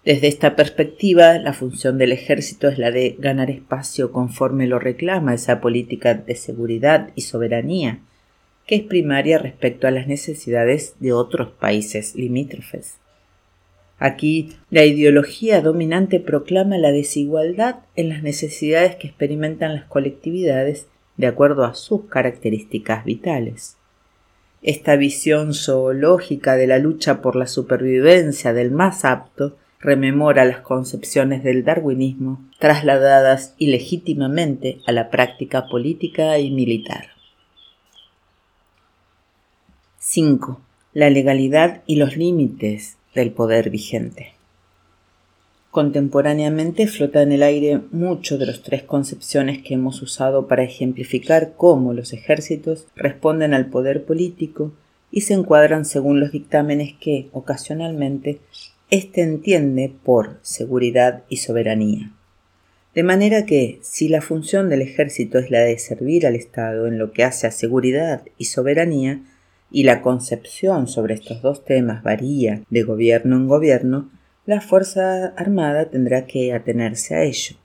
Desde 0.05 0.29
esta 0.29 0.55
perspectiva, 0.55 1.39
la 1.39 1.55
función 1.55 1.97
del 1.97 2.13
ejército 2.13 2.69
es 2.69 2.77
la 2.77 2.91
de 2.91 3.17
ganar 3.19 3.51
espacio 3.51 4.13
conforme 4.13 4.67
lo 4.67 4.79
reclama 4.79 5.33
esa 5.33 5.63
política 5.63 6.13
de 6.13 6.37
seguridad 6.37 7.13
y 7.15 7.23
soberanía, 7.23 8.01
que 8.67 8.75
es 8.75 8.83
primaria 8.83 9.39
respecto 9.39 9.87
a 9.87 9.91
las 9.91 10.07
necesidades 10.07 10.97
de 11.01 11.15
otros 11.15 11.53
países 11.53 12.15
limítrofes. 12.15 12.99
Aquí, 13.99 14.57
la 14.71 14.85
ideología 14.85 15.61
dominante 15.61 16.21
proclama 16.21 16.79
la 16.79 16.91
desigualdad 16.91 17.77
en 17.97 18.09
las 18.09 18.23
necesidades 18.23 18.97
que 18.97 19.07
experimentan 19.07 19.75
las 19.75 19.85
colectividades 19.85 20.89
de 21.17 21.27
acuerdo 21.29 21.65
a 21.65 21.75
sus 21.75 22.07
características 22.07 23.05
vitales. 23.05 23.77
Esta 24.63 24.97
visión 24.97 25.55
zoológica 25.55 26.57
de 26.57 26.67
la 26.67 26.79
lucha 26.79 27.21
por 27.21 27.37
la 27.37 27.47
supervivencia 27.47 28.53
del 28.53 28.71
más 28.71 29.05
apto 29.05 29.57
rememora 29.79 30.47
las 30.47 30.61
concepciones 30.61 31.45
del 31.45 31.63
darwinismo 31.63 32.43
trasladadas 32.59 33.55
ilegítimamente 33.59 34.81
a 34.87 34.93
la 34.93 35.11
práctica 35.11 35.67
política 35.69 36.39
y 36.39 36.51
militar. 36.51 37.09
5. 39.99 40.61
La 40.95 41.11
legalidad 41.11 41.83
y 41.87 41.97
los 41.97 42.17
límites 42.17 42.97
del 43.15 43.31
poder 43.33 43.71
vigente. 43.71 44.35
Contemporáneamente 45.71 46.87
flota 46.87 47.23
en 47.23 47.33
el 47.33 47.43
aire 47.43 47.81
mucho 47.91 48.39
de 48.39 48.47
las 48.47 48.63
tres 48.63 48.85
concepciones 48.85 49.61
que 49.61 49.75
hemos 49.75 50.03
usado 50.03 50.47
para 50.47 50.63
ejemplificar 50.63 51.55
cómo 51.57 51.93
los 51.93 52.13
ejércitos 52.13 52.87
responden 52.95 53.55
al 53.55 53.67
poder 53.67 54.05
político 54.05 54.73
y 55.11 55.23
se 55.23 55.35
encuadran 55.35 55.85
según 55.85 56.21
los 56.21 56.31
dictámenes 56.31 56.95
que, 57.01 57.29
ocasionalmente, 57.33 58.39
éste 58.91 59.23
entiende 59.23 59.93
por 60.05 60.39
seguridad 60.43 61.25
y 61.29 61.39
soberanía. 61.39 62.13
De 62.95 63.03
manera 63.03 63.45
que, 63.45 63.81
si 63.83 64.09
la 64.09 64.21
función 64.23 64.69
del 64.69 64.83
ejército 64.83 65.41
es 65.41 65.51
la 65.51 65.61
de 65.61 65.79
servir 65.79 66.27
al 66.27 66.37
Estado 66.37 66.87
en 66.87 66.99
lo 66.99 67.11
que 67.11 67.25
hace 67.25 67.49
a 67.49 67.51
seguridad 67.51 68.23
y 68.39 68.45
soberanía, 68.45 69.23
y 69.75 69.83
la 69.83 70.03
concepción 70.03 70.87
sobre 70.87 71.15
estos 71.15 71.43
dos 71.43 71.65
temas 71.65 72.05
varía 72.05 72.63
de 72.71 72.85
gobierno 72.85 73.35
en 73.35 73.49
gobierno, 73.49 74.09
la 74.47 74.61
Fuerza 74.61 75.35
Armada 75.37 75.91
tendrá 75.91 76.27
que 76.27 76.53
atenerse 76.53 77.17
a 77.17 77.25
ello. 77.25 77.57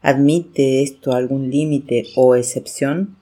¿Admite 0.00 0.82
esto 0.82 1.12
algún 1.12 1.52
límite 1.52 2.06
o 2.16 2.34
excepción? 2.34 3.16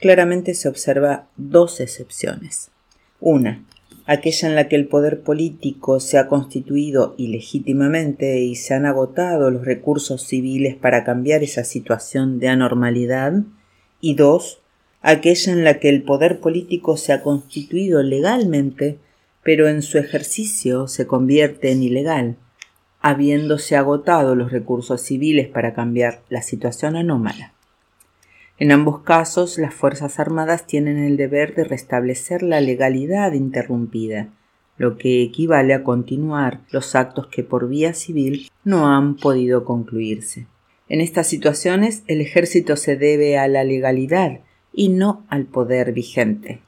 Claramente 0.00 0.54
se 0.54 0.68
observa 0.68 1.28
dos 1.36 1.78
excepciones. 1.78 2.72
Una, 3.20 3.64
aquella 4.04 4.48
en 4.48 4.56
la 4.56 4.66
que 4.66 4.74
el 4.74 4.88
poder 4.88 5.20
político 5.20 6.00
se 6.00 6.18
ha 6.18 6.26
constituido 6.26 7.14
ilegítimamente 7.18 8.40
y 8.40 8.56
se 8.56 8.74
han 8.74 8.84
agotado 8.84 9.52
los 9.52 9.64
recursos 9.64 10.22
civiles 10.22 10.74
para 10.74 11.04
cambiar 11.04 11.44
esa 11.44 11.62
situación 11.62 12.40
de 12.40 12.48
anormalidad, 12.48 13.44
y 14.00 14.16
dos, 14.16 14.60
aquella 15.08 15.52
en 15.52 15.62
la 15.62 15.78
que 15.78 15.88
el 15.88 16.02
poder 16.02 16.40
político 16.40 16.96
se 16.96 17.12
ha 17.12 17.22
constituido 17.22 18.02
legalmente, 18.02 18.98
pero 19.44 19.68
en 19.68 19.82
su 19.82 19.98
ejercicio 19.98 20.88
se 20.88 21.06
convierte 21.06 21.70
en 21.70 21.84
ilegal, 21.84 22.36
habiéndose 23.00 23.76
agotado 23.76 24.34
los 24.34 24.50
recursos 24.50 25.00
civiles 25.00 25.46
para 25.46 25.74
cambiar 25.74 26.22
la 26.28 26.42
situación 26.42 26.96
anómala. 26.96 27.52
En 28.58 28.72
ambos 28.72 29.02
casos, 29.02 29.58
las 29.58 29.72
Fuerzas 29.72 30.18
Armadas 30.18 30.66
tienen 30.66 30.98
el 30.98 31.16
deber 31.16 31.54
de 31.54 31.62
restablecer 31.62 32.42
la 32.42 32.60
legalidad 32.60 33.32
interrumpida, 33.32 34.30
lo 34.76 34.96
que 34.96 35.22
equivale 35.22 35.72
a 35.72 35.84
continuar 35.84 36.62
los 36.72 36.96
actos 36.96 37.28
que 37.28 37.44
por 37.44 37.68
vía 37.68 37.94
civil 37.94 38.50
no 38.64 38.88
han 38.88 39.14
podido 39.14 39.64
concluirse. 39.64 40.48
En 40.88 41.00
estas 41.00 41.28
situaciones 41.28 42.02
el 42.08 42.20
ejército 42.20 42.74
se 42.74 42.96
debe 42.96 43.38
a 43.38 43.46
la 43.46 43.62
legalidad 43.62 44.40
y 44.76 44.90
no 44.90 45.24
al 45.28 45.46
poder 45.46 45.92
vigente. 45.92 46.60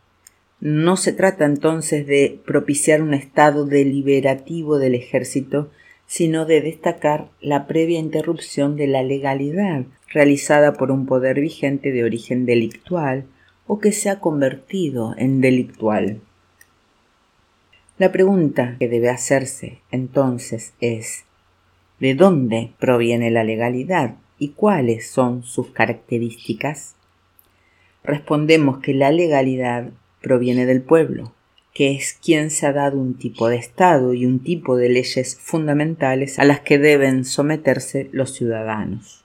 No 0.60 0.96
se 0.96 1.12
trata 1.12 1.44
entonces 1.44 2.06
de 2.06 2.40
propiciar 2.44 3.02
un 3.02 3.14
estado 3.14 3.64
deliberativo 3.64 4.78
del 4.78 4.96
ejército, 4.96 5.70
sino 6.06 6.46
de 6.46 6.62
destacar 6.62 7.28
la 7.40 7.68
previa 7.68 8.00
interrupción 8.00 8.76
de 8.76 8.88
la 8.88 9.02
legalidad 9.02 9.84
realizada 10.08 10.72
por 10.72 10.90
un 10.90 11.04
poder 11.04 11.38
vigente 11.38 11.92
de 11.92 12.02
origen 12.02 12.46
delictual 12.46 13.26
o 13.66 13.78
que 13.78 13.92
se 13.92 14.08
ha 14.08 14.18
convertido 14.18 15.14
en 15.18 15.42
delictual. 15.42 16.22
La 17.98 18.10
pregunta 18.10 18.76
que 18.78 18.88
debe 18.88 19.10
hacerse 19.10 19.80
entonces 19.90 20.72
es 20.80 21.24
¿de 22.00 22.14
dónde 22.14 22.72
proviene 22.80 23.30
la 23.30 23.44
legalidad 23.44 24.14
y 24.38 24.48
cuáles 24.50 25.10
son 25.10 25.42
sus 25.42 25.70
características? 25.72 26.94
Respondemos 28.04 28.78
que 28.78 28.94
la 28.94 29.10
legalidad 29.10 29.90
proviene 30.22 30.66
del 30.66 30.82
pueblo, 30.82 31.32
que 31.74 31.92
es 31.94 32.18
quien 32.22 32.50
se 32.50 32.66
ha 32.66 32.72
dado 32.72 32.98
un 32.98 33.14
tipo 33.14 33.48
de 33.48 33.56
Estado 33.56 34.14
y 34.14 34.26
un 34.26 34.40
tipo 34.40 34.76
de 34.76 34.88
leyes 34.88 35.36
fundamentales 35.36 36.38
a 36.38 36.44
las 36.44 36.60
que 36.60 36.78
deben 36.78 37.24
someterse 37.24 38.08
los 38.12 38.32
ciudadanos. 38.32 39.24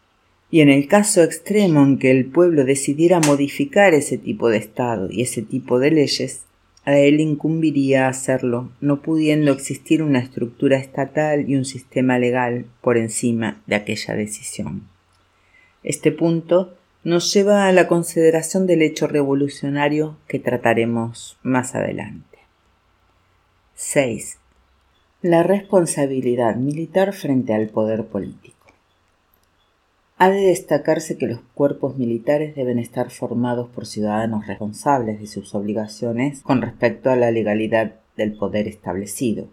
Y 0.52 0.62
en 0.62 0.70
el 0.70 0.88
caso 0.88 1.24
extremo 1.24 1.84
en 1.84 1.98
que 1.98 2.12
el 2.12 2.26
pueblo 2.26 2.64
decidiera 2.64 3.20
modificar 3.20 3.96
ese 3.96 4.20
tipo 4.20 4.50
de 4.50 4.58
Estado 4.58 5.08
y 5.10 5.24
ese 5.24 5.42
tipo 5.42 5.80
de 5.80 5.90
leyes, 5.90 6.44
a 6.86 6.98
él 6.98 7.22
incumbiría 7.22 8.08
hacerlo, 8.08 8.70
no 8.82 9.02
pudiendo 9.02 9.52
existir 9.52 10.04
una 10.04 10.20
estructura 10.20 10.78
estatal 10.78 11.50
y 11.50 11.56
un 11.56 11.66
sistema 11.66 12.20
legal 12.20 12.66
por 12.82 12.98
encima 12.98 13.64
de 13.66 13.76
aquella 13.78 14.14
decisión. 14.16 14.84
Este 15.82 16.12
punto 16.12 16.76
nos 17.04 17.34
lleva 17.34 17.68
a 17.68 17.72
la 17.74 17.88
consideración 17.88 18.66
del 18.66 18.82
hecho 18.82 19.08
revolucionario 19.08 20.18
que 20.28 20.40
trataremos 20.40 21.38
más 21.44 21.76
adelante. 21.76 22.40
6. 23.76 24.38
La 25.22 25.44
responsabilidad 25.44 26.56
militar 26.56 27.14
frente 27.14 27.54
al 27.54 27.68
poder 27.68 28.06
político. 28.06 28.56
Ha 30.18 30.30
de 30.30 30.42
destacarse 30.42 31.18
que 31.18 31.28
los 31.28 31.42
cuerpos 31.54 31.98
militares 31.98 32.56
deben 32.56 32.80
estar 32.80 33.10
formados 33.10 33.68
por 33.70 33.86
ciudadanos 33.86 34.48
responsables 34.48 35.20
de 35.20 35.28
sus 35.28 35.54
obligaciones 35.56 36.42
con 36.42 36.62
respecto 36.62 37.10
a 37.10 37.18
la 37.18 37.32
legalidad 37.32 37.96
del 38.16 38.34
poder 38.34 38.70
establecido. 38.70 39.48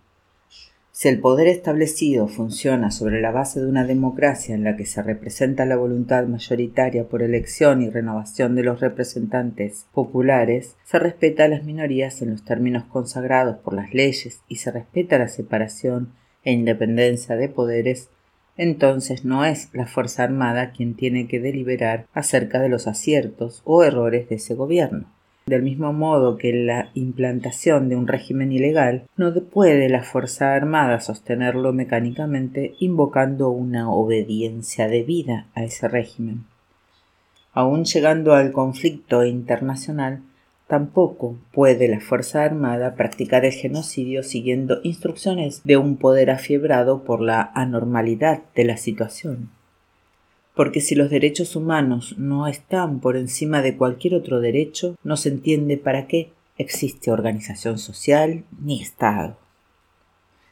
Si 1.00 1.08
el 1.08 1.18
poder 1.18 1.46
establecido 1.46 2.28
funciona 2.28 2.90
sobre 2.90 3.22
la 3.22 3.30
base 3.30 3.58
de 3.58 3.66
una 3.66 3.86
democracia 3.86 4.54
en 4.54 4.64
la 4.64 4.76
que 4.76 4.84
se 4.84 5.02
representa 5.02 5.64
la 5.64 5.78
voluntad 5.78 6.26
mayoritaria 6.26 7.08
por 7.08 7.22
elección 7.22 7.80
y 7.80 7.88
renovación 7.88 8.54
de 8.54 8.64
los 8.64 8.80
representantes 8.80 9.86
populares, 9.94 10.76
se 10.84 10.98
respeta 10.98 11.44
a 11.44 11.48
las 11.48 11.64
minorías 11.64 12.20
en 12.20 12.32
los 12.32 12.44
términos 12.44 12.84
consagrados 12.84 13.56
por 13.60 13.72
las 13.72 13.94
leyes 13.94 14.42
y 14.46 14.56
se 14.56 14.72
respeta 14.72 15.16
la 15.16 15.28
separación 15.28 16.12
e 16.44 16.52
independencia 16.52 17.34
de 17.34 17.48
poderes 17.48 18.10
entonces 18.58 19.24
no 19.24 19.46
es 19.46 19.70
la 19.72 19.86
Fuerza 19.86 20.24
Armada 20.24 20.72
quien 20.72 20.96
tiene 20.96 21.28
que 21.28 21.40
deliberar 21.40 22.08
acerca 22.12 22.60
de 22.60 22.68
los 22.68 22.86
aciertos 22.86 23.62
o 23.64 23.84
errores 23.84 24.28
de 24.28 24.34
ese 24.34 24.54
gobierno. 24.54 25.06
Del 25.50 25.62
mismo 25.62 25.92
modo 25.92 26.38
que 26.38 26.52
la 26.52 26.90
implantación 26.94 27.88
de 27.88 27.96
un 27.96 28.06
régimen 28.06 28.52
ilegal, 28.52 29.08
no 29.16 29.34
puede 29.34 29.88
la 29.88 30.04
Fuerza 30.04 30.54
Armada 30.54 31.00
sostenerlo 31.00 31.72
mecánicamente 31.72 32.76
invocando 32.78 33.50
una 33.50 33.90
obediencia 33.90 34.86
debida 34.86 35.48
a 35.56 35.64
ese 35.64 35.88
régimen. 35.88 36.44
Aun 37.52 37.84
llegando 37.84 38.34
al 38.34 38.52
conflicto 38.52 39.24
internacional, 39.24 40.22
Tampoco 40.68 41.36
puede 41.52 41.88
la 41.88 41.98
Fuerza 41.98 42.44
Armada 42.44 42.94
practicar 42.94 43.44
el 43.44 43.50
genocidio 43.50 44.22
siguiendo 44.22 44.78
instrucciones 44.84 45.62
de 45.64 45.76
un 45.76 45.96
poder 45.96 46.30
afiebrado 46.30 47.02
por 47.02 47.20
la 47.20 47.50
anormalidad 47.56 48.42
de 48.54 48.64
la 48.66 48.76
situación. 48.76 49.50
Porque 50.60 50.82
si 50.82 50.94
los 50.94 51.08
derechos 51.08 51.56
humanos 51.56 52.16
no 52.18 52.46
están 52.46 53.00
por 53.00 53.16
encima 53.16 53.62
de 53.62 53.78
cualquier 53.78 54.14
otro 54.14 54.40
derecho, 54.40 54.94
no 55.02 55.16
se 55.16 55.30
entiende 55.30 55.78
para 55.78 56.06
qué 56.06 56.32
existe 56.58 57.10
organización 57.10 57.78
social 57.78 58.44
ni 58.62 58.82
Estado. 58.82 59.38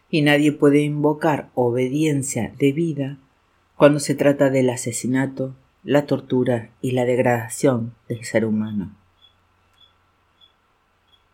Y 0.09 0.23
nadie 0.23 0.53
puede 0.53 0.81
invocar 0.81 1.51
obediencia 1.55 2.55
debida 2.59 3.19
cuando 3.77 4.01
se 4.01 4.15
trata 4.15 4.49
del 4.49 4.71
asesinato, 4.71 5.55
la 5.85 6.07
tortura 6.07 6.71
y 6.81 6.93
la 6.93 7.05
degradación 7.05 7.93
del 8.09 8.25
ser 8.25 8.47
humano. 8.47 8.97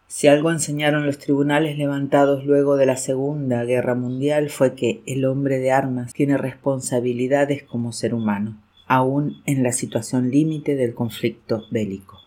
Si 0.09 0.27
algo 0.27 0.51
enseñaron 0.51 1.07
los 1.07 1.19
tribunales 1.19 1.79
levantados 1.79 2.45
luego 2.45 2.77
de 2.77 2.87
la 2.87 2.97
Segunda 2.97 3.63
Guerra 3.63 3.95
Mundial 3.95 4.51
fue 4.51 4.75
que 4.75 5.01
el 5.07 5.27
hombre 5.27 5.61
de 5.61 5.71
armas 5.71 6.13
tiene 6.13 6.37
responsabilidades 6.39 7.63
como 7.63 7.93
ser 7.93 8.15
humano, 8.15 8.64
aun 8.87 9.43
en 9.47 9.63
la 9.63 9.73
situación 9.73 10.31
límite 10.31 10.77
del 10.77 10.95
conflicto 10.95 11.65
bélico. 11.71 12.21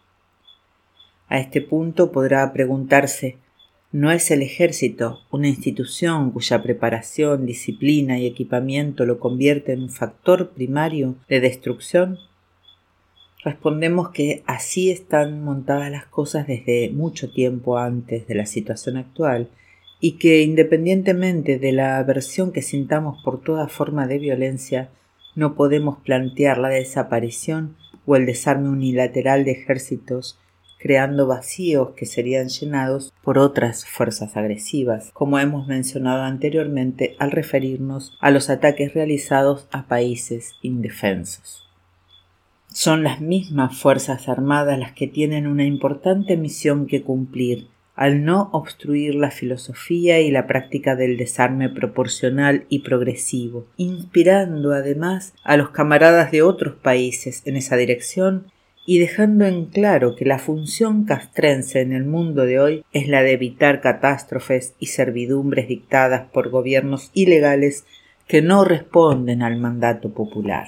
A 1.27 1.39
este 1.39 1.61
punto 1.61 2.11
podrá 2.11 2.51
preguntarse 2.53 3.37
¿No 3.91 4.11
es 4.11 4.31
el 4.31 4.41
ejército 4.41 5.21
una 5.31 5.47
institución 5.47 6.31
cuya 6.31 6.61
preparación, 6.61 7.45
disciplina 7.45 8.19
y 8.19 8.25
equipamiento 8.25 9.05
lo 9.05 9.19
convierte 9.19 9.71
en 9.71 9.83
un 9.83 9.89
factor 9.89 10.49
primario 10.49 11.15
de 11.29 11.39
destrucción? 11.39 12.19
respondemos 13.47 14.09
que 14.09 14.43
así 14.45 14.91
están 14.91 15.41
montadas 15.41 15.89
las 15.89 16.05
cosas 16.05 16.47
desde 16.47 16.89
mucho 16.89 17.31
tiempo 17.31 17.77
antes 17.77 18.27
de 18.27 18.35
la 18.35 18.45
situación 18.45 18.97
actual 18.97 19.49
y 20.01 20.13
que 20.13 20.41
independientemente 20.41 21.57
de 21.57 21.71
la 21.71 21.97
aversión 21.97 22.51
que 22.51 22.61
sintamos 22.61 23.23
por 23.23 23.41
toda 23.41 23.69
forma 23.69 24.05
de 24.05 24.19
violencia, 24.19 24.89
no 25.37 25.53
podemos 25.53 25.99
plantear 25.99 26.57
la 26.57 26.69
desaparición 26.69 27.77
o 28.07 28.15
el 28.15 28.25
desarme 28.25 28.69
unilateral 28.69 29.45
de 29.45 29.51
ejércitos 29.51 30.39
creando 30.79 31.27
vacíos 31.27 31.91
que 31.95 32.07
serían 32.07 32.49
llenados 32.49 33.13
por 33.23 33.37
otras 33.37 33.85
fuerzas 33.85 34.35
agresivas, 34.35 35.11
como 35.13 35.37
hemos 35.37 35.67
mencionado 35.67 36.23
anteriormente 36.23 37.15
al 37.19 37.29
referirnos 37.29 38.17
a 38.19 38.31
los 38.31 38.49
ataques 38.49 38.95
realizados 38.95 39.67
a 39.71 39.87
países 39.87 40.53
indefensos. 40.63 41.67
Son 42.73 43.03
las 43.03 43.21
mismas 43.21 43.77
Fuerzas 43.77 44.29
Armadas 44.29 44.79
las 44.79 44.93
que 44.93 45.07
tienen 45.07 45.45
una 45.45 45.65
importante 45.65 46.35
misión 46.35 46.87
que 46.87 47.03
cumplir 47.03 47.67
al 47.97 48.23
no 48.23 48.49
obstruir 48.53 49.15
la 49.15 49.31
filosofía 49.31 50.21
y 50.21 50.29
la 50.29 50.45
práctica 50.45 50.95
del 50.95 51.17
desarme 51.17 51.67
proporcional 51.67 52.65
y 52.69 52.79
progresivo, 52.79 53.65
inspirando 53.75 54.71
además 54.71 55.33
a 55.43 55.57
los 55.57 55.71
camaradas 55.71 56.31
de 56.31 56.43
otros 56.43 56.75
países 56.75 57.41
en 57.45 57.57
esa 57.57 57.75
dirección 57.75 58.51
y 58.85 58.99
dejando 58.99 59.45
en 59.45 59.65
claro 59.65 60.15
que 60.15 60.25
la 60.25 60.37
función 60.37 61.05
castrense 61.05 61.81
en 61.81 61.91
el 61.91 62.05
mundo 62.05 62.45
de 62.45 62.59
hoy 62.59 62.85
es 62.93 63.07
la 63.07 63.23
de 63.23 63.33
evitar 63.33 63.81
catástrofes 63.81 64.75
y 64.79 64.85
servidumbres 64.85 65.67
dictadas 65.67 66.29
por 66.31 66.49
gobiernos 66.49 67.09
ilegales 67.15 67.83
que 68.27 68.43
no 68.43 68.63
responden 68.63 69.41
al 69.41 69.57
mandato 69.57 70.13
popular. 70.13 70.67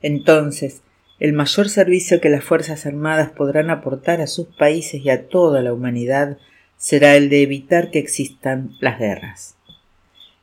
Entonces, 0.00 0.82
el 1.18 1.32
mayor 1.32 1.68
servicio 1.68 2.20
que 2.20 2.28
las 2.28 2.44
Fuerzas 2.44 2.84
Armadas 2.84 3.30
podrán 3.30 3.70
aportar 3.70 4.20
a 4.20 4.26
sus 4.26 4.48
países 4.48 5.02
y 5.04 5.10
a 5.10 5.28
toda 5.28 5.62
la 5.62 5.72
humanidad 5.72 6.36
será 6.76 7.16
el 7.16 7.30
de 7.30 7.42
evitar 7.42 7.90
que 7.90 7.98
existan 7.98 8.72
las 8.80 8.98
guerras. 8.98 9.56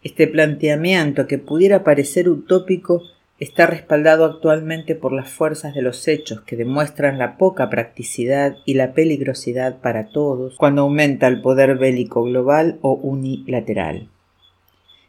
Este 0.01 0.27
planteamiento, 0.27 1.27
que 1.27 1.37
pudiera 1.37 1.83
parecer 1.83 2.27
utópico, 2.27 3.03
está 3.39 3.67
respaldado 3.67 4.25
actualmente 4.25 4.95
por 4.95 5.13
las 5.13 5.29
fuerzas 5.29 5.73
de 5.75 5.81
los 5.81 6.07
hechos 6.07 6.41
que 6.41 6.55
demuestran 6.55 7.17
la 7.17 7.37
poca 7.37 7.69
practicidad 7.69 8.57
y 8.65 8.73
la 8.73 8.93
peligrosidad 8.93 9.79
para 9.79 10.07
todos 10.09 10.55
cuando 10.57 10.81
aumenta 10.81 11.27
el 11.27 11.41
poder 11.41 11.77
bélico 11.77 12.23
global 12.23 12.79
o 12.81 12.93
unilateral. 12.93 14.09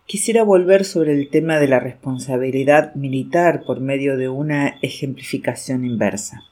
Quisiera 0.07 0.43
volver 0.43 0.85
sobre 0.85 1.12
el 1.12 1.31
tema 1.31 1.59
de 1.59 1.67
la 1.67 1.81
responsabilidad 1.81 2.95
militar 2.95 3.62
por 3.67 3.81
medio 3.81 4.19
de 4.19 4.29
una 4.29 4.77
ejemplificación 4.83 5.87
inversa. 5.87 6.43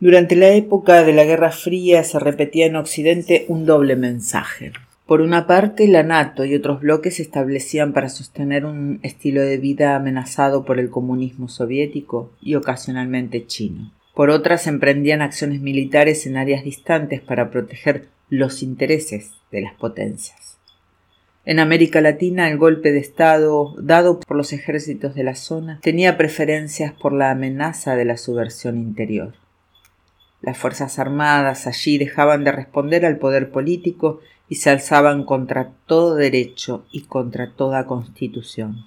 Durante 0.00 0.36
la 0.36 0.48
época 0.50 1.02
de 1.02 1.12
la 1.12 1.24
Guerra 1.24 1.52
Fría 1.52 2.02
se 2.02 2.18
repetía 2.18 2.64
en 2.64 2.76
Occidente 2.76 3.44
un 3.48 3.66
doble 3.66 3.94
mensaje. 3.94 4.72
Por 5.06 5.20
una 5.20 5.46
parte, 5.46 5.86
la 5.86 6.02
NATO 6.02 6.46
y 6.46 6.54
otros 6.54 6.80
bloques 6.80 7.16
se 7.16 7.22
establecían 7.22 7.92
para 7.92 8.08
sostener 8.08 8.64
un 8.64 9.00
estilo 9.02 9.42
de 9.42 9.58
vida 9.58 9.94
amenazado 9.94 10.64
por 10.64 10.78
el 10.78 10.88
comunismo 10.88 11.48
soviético 11.48 12.32
y 12.40 12.54
ocasionalmente 12.54 13.46
chino. 13.46 13.92
Por 14.14 14.30
otra, 14.30 14.56
se 14.56 14.70
emprendían 14.70 15.20
acciones 15.20 15.60
militares 15.60 16.26
en 16.26 16.38
áreas 16.38 16.64
distantes 16.64 17.20
para 17.20 17.50
proteger 17.50 18.08
los 18.30 18.62
intereses 18.62 19.32
de 19.50 19.60
las 19.62 19.74
potencias. 19.74 20.37
En 21.48 21.60
América 21.60 22.02
Latina, 22.02 22.50
el 22.50 22.58
golpe 22.58 22.92
de 22.92 22.98
Estado 22.98 23.74
dado 23.78 24.20
por 24.20 24.36
los 24.36 24.52
ejércitos 24.52 25.14
de 25.14 25.24
la 25.24 25.34
zona 25.34 25.80
tenía 25.80 26.18
preferencias 26.18 26.92
por 26.92 27.14
la 27.14 27.30
amenaza 27.30 27.96
de 27.96 28.04
la 28.04 28.18
subversión 28.18 28.76
interior. 28.76 29.32
Las 30.42 30.58
Fuerzas 30.58 30.98
Armadas 30.98 31.66
allí 31.66 31.96
dejaban 31.96 32.44
de 32.44 32.52
responder 32.52 33.06
al 33.06 33.16
poder 33.16 33.50
político 33.50 34.20
y 34.50 34.56
se 34.56 34.68
alzaban 34.68 35.24
contra 35.24 35.72
todo 35.86 36.16
derecho 36.16 36.84
y 36.92 37.04
contra 37.04 37.54
toda 37.54 37.86
constitución. 37.86 38.84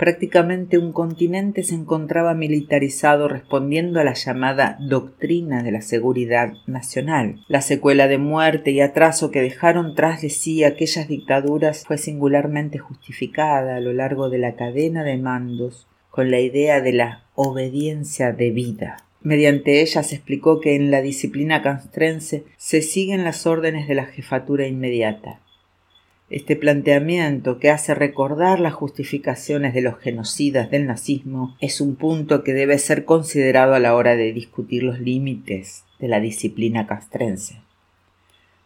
Prácticamente 0.00 0.78
un 0.78 0.94
continente 0.94 1.62
se 1.62 1.74
encontraba 1.74 2.32
militarizado 2.32 3.28
respondiendo 3.28 4.00
a 4.00 4.04
la 4.04 4.14
llamada 4.14 4.78
doctrina 4.80 5.62
de 5.62 5.72
la 5.72 5.82
seguridad 5.82 6.54
nacional. 6.66 7.44
La 7.48 7.60
secuela 7.60 8.08
de 8.08 8.16
muerte 8.16 8.70
y 8.70 8.80
atraso 8.80 9.30
que 9.30 9.42
dejaron 9.42 9.94
tras 9.94 10.22
de 10.22 10.30
sí 10.30 10.64
aquellas 10.64 11.06
dictaduras 11.06 11.84
fue 11.84 11.98
singularmente 11.98 12.78
justificada 12.78 13.76
a 13.76 13.80
lo 13.80 13.92
largo 13.92 14.30
de 14.30 14.38
la 14.38 14.56
cadena 14.56 15.04
de 15.04 15.18
mandos 15.18 15.86
con 16.08 16.30
la 16.30 16.40
idea 16.40 16.80
de 16.80 16.94
la 16.94 17.24
obediencia 17.34 18.32
debida. 18.32 19.04
Mediante 19.20 19.82
ella 19.82 20.02
se 20.02 20.14
explicó 20.14 20.62
que 20.62 20.76
en 20.76 20.90
la 20.90 21.02
disciplina 21.02 21.60
castrense 21.60 22.44
se 22.56 22.80
siguen 22.80 23.22
las 23.22 23.46
órdenes 23.46 23.86
de 23.86 23.96
la 23.96 24.06
jefatura 24.06 24.66
inmediata. 24.66 25.40
Este 26.30 26.54
planteamiento, 26.54 27.58
que 27.58 27.70
hace 27.70 27.92
recordar 27.92 28.60
las 28.60 28.72
justificaciones 28.72 29.74
de 29.74 29.82
los 29.82 29.98
genocidas 29.98 30.70
del 30.70 30.86
nazismo, 30.86 31.56
es 31.60 31.80
un 31.80 31.96
punto 31.96 32.44
que 32.44 32.52
debe 32.52 32.78
ser 32.78 33.04
considerado 33.04 33.74
a 33.74 33.80
la 33.80 33.96
hora 33.96 34.14
de 34.14 34.32
discutir 34.32 34.84
los 34.84 35.00
límites 35.00 35.82
de 35.98 36.06
la 36.06 36.20
disciplina 36.20 36.86
castrense. 36.86 37.56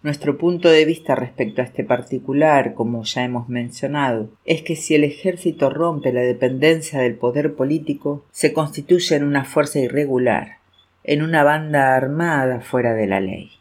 Nuestro 0.03 0.37
punto 0.37 0.69
de 0.69 0.85
vista 0.85 1.15
respecto 1.15 1.63
a 1.63 1.65
este 1.65 1.85
particular, 1.85 2.75
como 2.75 3.03
ya 3.05 3.25
hemos 3.25 3.49
mencionado, 3.49 4.29
es 4.45 4.61
que 4.61 4.77
si 4.77 4.95
el 4.95 5.03
ejército 5.03 5.71
rompe 5.71 6.13
la 6.13 6.21
dependencia 6.21 7.01
del 7.01 7.15
poder 7.15 7.55
político, 7.55 8.27
se 8.31 8.53
constituye 8.53 9.17
en 9.17 9.25
una 9.25 9.47
fuerza 9.47 9.79
irregular, 9.79 10.59
en 11.03 11.23
una 11.23 11.43
banda 11.43 11.97
armada 11.97 12.61
fuera 12.61 12.93
de 12.93 13.07
la 13.07 13.21
ley. 13.21 13.53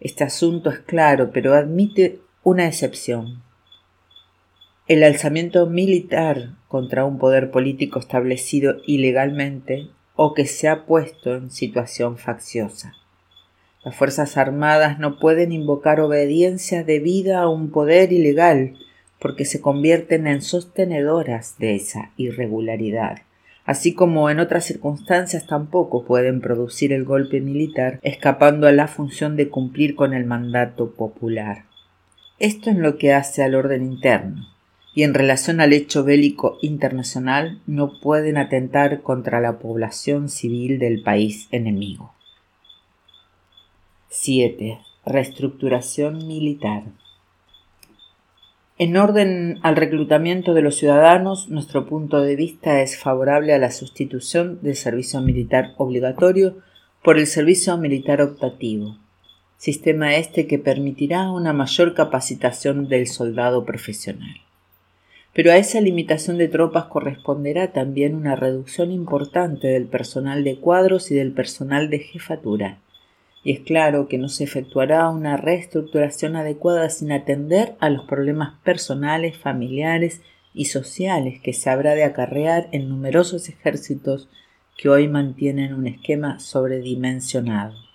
Este 0.00 0.24
asunto 0.24 0.70
es 0.70 0.80
claro, 0.80 1.30
pero 1.32 1.54
admite 1.54 2.18
una 2.44 2.66
excepción. 2.66 3.42
El 4.86 5.02
alzamiento 5.02 5.66
militar 5.66 6.54
contra 6.68 7.04
un 7.04 7.18
poder 7.18 7.50
político 7.50 7.98
establecido 7.98 8.76
ilegalmente 8.86 9.88
o 10.14 10.34
que 10.34 10.46
se 10.46 10.68
ha 10.68 10.86
puesto 10.86 11.34
en 11.34 11.50
situación 11.50 12.16
facciosa. 12.16 12.94
Las 13.84 13.94
Fuerzas 13.94 14.36
Armadas 14.36 14.98
no 14.98 15.18
pueden 15.18 15.52
invocar 15.52 16.00
obediencia 16.00 16.84
debida 16.84 17.40
a 17.40 17.48
un 17.48 17.70
poder 17.70 18.12
ilegal, 18.12 18.76
porque 19.20 19.44
se 19.44 19.60
convierten 19.60 20.26
en 20.26 20.42
sostenedoras 20.42 21.56
de 21.58 21.74
esa 21.74 22.12
irregularidad, 22.16 23.18
así 23.64 23.94
como 23.94 24.30
en 24.30 24.40
otras 24.40 24.64
circunstancias 24.64 25.46
tampoco 25.46 26.04
pueden 26.04 26.40
producir 26.40 26.92
el 26.92 27.04
golpe 27.04 27.40
militar 27.40 27.98
escapando 28.02 28.66
a 28.66 28.72
la 28.72 28.86
función 28.86 29.36
de 29.36 29.48
cumplir 29.48 29.96
con 29.96 30.14
el 30.14 30.24
mandato 30.24 30.92
popular. 30.92 31.67
Esto 32.38 32.70
es 32.70 32.76
lo 32.76 32.98
que 32.98 33.12
hace 33.12 33.42
al 33.42 33.56
orden 33.56 33.84
interno, 33.84 34.46
y 34.94 35.02
en 35.02 35.12
relación 35.12 35.60
al 35.60 35.72
hecho 35.72 36.04
bélico 36.04 36.58
internacional 36.62 37.60
no 37.66 37.98
pueden 38.00 38.36
atentar 38.36 39.02
contra 39.02 39.40
la 39.40 39.58
población 39.58 40.28
civil 40.28 40.78
del 40.78 41.02
país 41.02 41.48
enemigo. 41.50 42.14
7. 44.10 44.78
Reestructuración 45.04 46.28
militar. 46.28 46.84
En 48.78 48.96
orden 48.96 49.58
al 49.62 49.74
reclutamiento 49.74 50.54
de 50.54 50.62
los 50.62 50.76
ciudadanos, 50.76 51.48
nuestro 51.48 51.86
punto 51.86 52.20
de 52.20 52.36
vista 52.36 52.82
es 52.82 52.96
favorable 52.96 53.52
a 53.52 53.58
la 53.58 53.72
sustitución 53.72 54.60
del 54.62 54.76
servicio 54.76 55.20
militar 55.20 55.74
obligatorio 55.76 56.58
por 57.02 57.18
el 57.18 57.26
servicio 57.26 57.76
militar 57.78 58.22
optativo, 58.22 58.96
sistema 59.58 60.16
este 60.16 60.46
que 60.46 60.58
permitirá 60.58 61.30
una 61.30 61.52
mayor 61.52 61.92
capacitación 61.92 62.88
del 62.88 63.06
soldado 63.06 63.66
profesional. 63.66 64.40
Pero 65.34 65.52
a 65.52 65.58
esa 65.58 65.82
limitación 65.82 66.38
de 66.38 66.48
tropas 66.48 66.86
corresponderá 66.86 67.72
también 67.72 68.14
una 68.14 68.34
reducción 68.34 68.90
importante 68.90 69.68
del 69.68 69.84
personal 69.84 70.42
de 70.42 70.56
cuadros 70.56 71.10
y 71.10 71.14
del 71.14 71.32
personal 71.32 71.90
de 71.90 71.98
jefatura 71.98 72.78
y 73.48 73.52
es 73.52 73.60
claro 73.60 74.08
que 74.08 74.18
no 74.18 74.28
se 74.28 74.44
efectuará 74.44 75.08
una 75.08 75.36
reestructuración 75.36 76.36
adecuada 76.36 76.90
sin 76.90 77.12
atender 77.12 77.76
a 77.80 77.88
los 77.88 78.04
problemas 78.04 78.58
personales, 78.62 79.38
familiares 79.38 80.20
y 80.52 80.66
sociales 80.66 81.40
que 81.40 81.52
se 81.52 81.70
habrá 81.70 81.94
de 81.94 82.04
acarrear 82.04 82.68
en 82.72 82.88
numerosos 82.88 83.48
ejércitos 83.48 84.28
que 84.76 84.88
hoy 84.88 85.08
mantienen 85.08 85.72
un 85.72 85.86
esquema 85.86 86.40
sobredimensionado. 86.40 87.87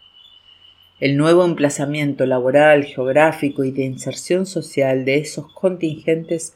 El 1.04 1.18
nuevo 1.18 1.44
emplazamiento 1.44 2.26
laboral, 2.26 2.86
geográfico 2.86 3.66
y 3.66 3.72
de 3.72 3.84
inserción 3.84 4.46
social 4.46 5.04
de 5.04 5.18
esos 5.18 5.52
contingentes 5.52 6.54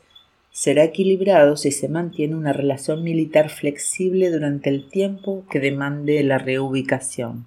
será 0.51 0.85
equilibrado 0.85 1.57
si 1.57 1.71
se 1.71 1.89
mantiene 1.89 2.33
una 2.33 2.53
relación 2.53 3.03
militar 3.03 3.49
flexible 3.49 4.31
durante 4.31 4.69
el 4.69 4.89
tiempo 4.89 5.43
que 5.51 5.59
demande 5.59 6.23
la 6.23 6.37
reubicación. 6.37 7.45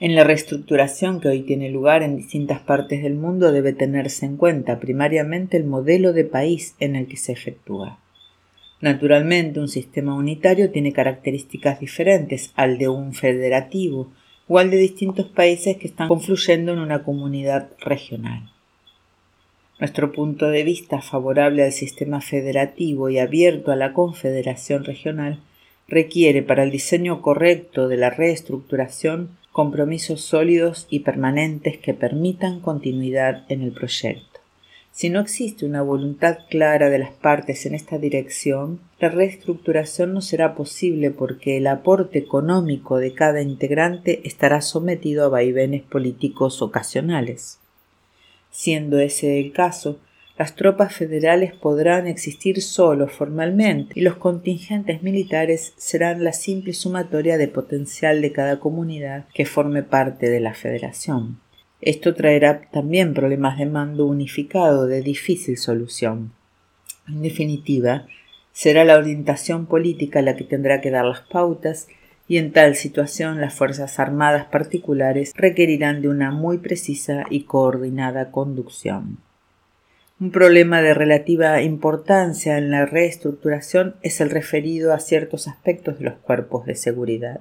En 0.00 0.14
la 0.14 0.24
reestructuración 0.24 1.20
que 1.20 1.28
hoy 1.28 1.42
tiene 1.42 1.68
lugar 1.68 2.02
en 2.02 2.16
distintas 2.16 2.60
partes 2.60 3.02
del 3.02 3.14
mundo 3.14 3.52
debe 3.52 3.74
tenerse 3.74 4.24
en 4.24 4.38
cuenta 4.38 4.80
primariamente 4.80 5.58
el 5.58 5.64
modelo 5.64 6.14
de 6.14 6.24
país 6.24 6.76
en 6.80 6.96
el 6.96 7.08
que 7.08 7.18
se 7.18 7.32
efectúa. 7.32 7.98
Naturalmente, 8.80 9.60
un 9.60 9.68
sistema 9.68 10.14
unitario 10.14 10.70
tiene 10.70 10.94
características 10.94 11.78
diferentes 11.78 12.52
al 12.56 12.78
de 12.78 12.88
un 12.88 13.12
federativo 13.12 14.08
o 14.48 14.58
de 14.58 14.76
distintos 14.76 15.26
países 15.26 15.76
que 15.76 15.88
están 15.88 16.08
confluyendo 16.08 16.72
en 16.72 16.78
una 16.78 17.02
comunidad 17.02 17.68
regional. 17.80 18.50
Nuestro 19.78 20.10
punto 20.10 20.48
de 20.48 20.64
vista 20.64 21.00
favorable 21.02 21.62
al 21.62 21.72
sistema 21.72 22.20
federativo 22.20 23.10
y 23.10 23.18
abierto 23.18 23.70
a 23.70 23.76
la 23.76 23.92
confederación 23.92 24.84
regional 24.84 25.40
requiere 25.86 26.42
para 26.42 26.64
el 26.64 26.70
diseño 26.70 27.22
correcto 27.22 27.88
de 27.88 27.96
la 27.96 28.10
reestructuración 28.10 29.36
compromisos 29.52 30.20
sólidos 30.20 30.86
y 30.90 31.00
permanentes 31.00 31.78
que 31.78 31.94
permitan 31.94 32.60
continuidad 32.60 33.44
en 33.48 33.62
el 33.62 33.72
proyecto. 33.72 34.27
Si 34.98 35.10
no 35.10 35.20
existe 35.20 35.64
una 35.64 35.80
voluntad 35.80 36.38
clara 36.50 36.90
de 36.90 36.98
las 36.98 37.12
partes 37.12 37.66
en 37.66 37.76
esta 37.76 37.98
dirección, 37.98 38.80
la 38.98 39.08
reestructuración 39.08 40.12
no 40.12 40.20
será 40.20 40.56
posible 40.56 41.12
porque 41.12 41.56
el 41.56 41.68
aporte 41.68 42.18
económico 42.18 42.98
de 42.98 43.14
cada 43.14 43.40
integrante 43.40 44.22
estará 44.24 44.60
sometido 44.60 45.24
a 45.24 45.28
vaivenes 45.28 45.82
políticos 45.82 46.62
ocasionales. 46.62 47.60
Siendo 48.50 48.98
ese 48.98 49.38
el 49.38 49.52
caso, 49.52 50.00
las 50.36 50.56
tropas 50.56 50.92
federales 50.92 51.52
podrán 51.54 52.08
existir 52.08 52.60
solo 52.60 53.06
formalmente 53.06 53.92
y 53.94 54.00
los 54.00 54.16
contingentes 54.16 55.04
militares 55.04 55.74
serán 55.76 56.24
la 56.24 56.32
simple 56.32 56.72
sumatoria 56.72 57.38
de 57.38 57.46
potencial 57.46 58.20
de 58.20 58.32
cada 58.32 58.58
comunidad 58.58 59.26
que 59.32 59.46
forme 59.46 59.84
parte 59.84 60.28
de 60.28 60.40
la 60.40 60.54
federación. 60.54 61.38
Esto 61.80 62.14
traerá 62.14 62.62
también 62.72 63.14
problemas 63.14 63.58
de 63.58 63.66
mando 63.66 64.06
unificado 64.06 64.86
de 64.86 65.00
difícil 65.00 65.56
solución. 65.56 66.32
En 67.06 67.22
definitiva, 67.22 68.06
será 68.52 68.84
la 68.84 68.96
orientación 68.96 69.66
política 69.66 70.20
la 70.20 70.34
que 70.34 70.44
tendrá 70.44 70.80
que 70.80 70.90
dar 70.90 71.04
las 71.04 71.20
pautas 71.20 71.86
y 72.26 72.36
en 72.36 72.52
tal 72.52 72.74
situación 72.74 73.40
las 73.40 73.54
Fuerzas 73.54 73.98
Armadas 73.98 74.46
particulares 74.46 75.32
requerirán 75.36 76.02
de 76.02 76.08
una 76.08 76.30
muy 76.30 76.58
precisa 76.58 77.24
y 77.30 77.44
coordinada 77.44 78.30
conducción. 78.30 79.18
Un 80.20 80.32
problema 80.32 80.82
de 80.82 80.94
relativa 80.94 81.62
importancia 81.62 82.58
en 82.58 82.72
la 82.72 82.86
reestructuración 82.86 83.94
es 84.02 84.20
el 84.20 84.30
referido 84.30 84.92
a 84.92 84.98
ciertos 84.98 85.46
aspectos 85.46 86.00
de 86.00 86.06
los 86.06 86.14
cuerpos 86.14 86.66
de 86.66 86.74
seguridad. 86.74 87.40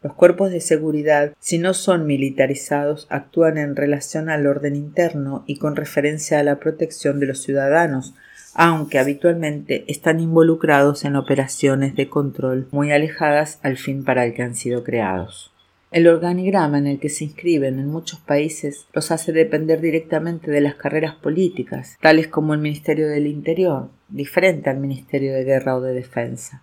Los 0.00 0.14
cuerpos 0.14 0.50
de 0.50 0.60
seguridad, 0.60 1.32
si 1.40 1.58
no 1.58 1.74
son 1.74 2.06
militarizados, 2.06 3.08
actúan 3.10 3.58
en 3.58 3.74
relación 3.74 4.30
al 4.30 4.46
orden 4.46 4.76
interno 4.76 5.42
y 5.46 5.56
con 5.56 5.74
referencia 5.74 6.38
a 6.38 6.44
la 6.44 6.60
protección 6.60 7.18
de 7.18 7.26
los 7.26 7.42
ciudadanos, 7.42 8.14
aunque 8.54 9.00
habitualmente 9.00 9.84
están 9.88 10.20
involucrados 10.20 11.04
en 11.04 11.16
operaciones 11.16 11.96
de 11.96 12.08
control 12.08 12.68
muy 12.70 12.92
alejadas 12.92 13.58
al 13.62 13.76
fin 13.76 14.04
para 14.04 14.24
el 14.24 14.34
que 14.34 14.42
han 14.42 14.54
sido 14.54 14.84
creados. 14.84 15.52
El 15.90 16.06
organigrama 16.06 16.78
en 16.78 16.86
el 16.86 17.00
que 17.00 17.08
se 17.08 17.24
inscriben 17.24 17.78
en 17.78 17.88
muchos 17.88 18.20
países 18.20 18.86
los 18.92 19.10
hace 19.10 19.32
depender 19.32 19.80
directamente 19.80 20.50
de 20.50 20.60
las 20.60 20.74
carreras 20.74 21.14
políticas, 21.14 21.96
tales 22.00 22.28
como 22.28 22.52
el 22.52 22.60
Ministerio 22.60 23.08
del 23.08 23.26
Interior, 23.26 23.88
diferente 24.08 24.68
al 24.70 24.78
Ministerio 24.78 25.32
de 25.32 25.44
Guerra 25.44 25.76
o 25.76 25.80
de 25.80 25.94
Defensa. 25.94 26.62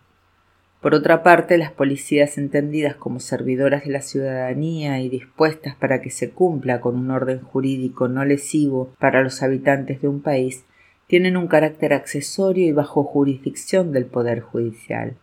Por 0.85 0.93
otra 0.93 1.23
parte, 1.23 1.57
las 1.57 1.71
policías 1.71 2.37
entendidas 2.37 2.95
como 2.95 3.19
servidoras 3.19 3.85
de 3.85 3.91
la 3.91 4.01
ciudadanía 4.01 5.01
y 5.01 5.09
dispuestas 5.09 5.75
para 5.75 5.99
que 5.99 6.11
se 6.11 6.29
cumpla 6.29 6.79
con 6.79 6.95
un 6.95 7.09
orden 7.09 7.39
jurídico 7.41 8.07
no 8.07 8.23
lesivo 8.23 8.93
para 8.99 9.23
los 9.23 9.41
habitantes 9.41 9.99
de 10.03 10.07
un 10.07 10.21
país, 10.21 10.63
tienen 11.07 11.37
un 11.37 11.47
carácter 11.47 11.91
accesorio 11.91 12.67
y 12.67 12.71
bajo 12.71 13.03
jurisdicción 13.03 13.93
del 13.93 14.05
Poder 14.05 14.41
Judicial, 14.41 15.15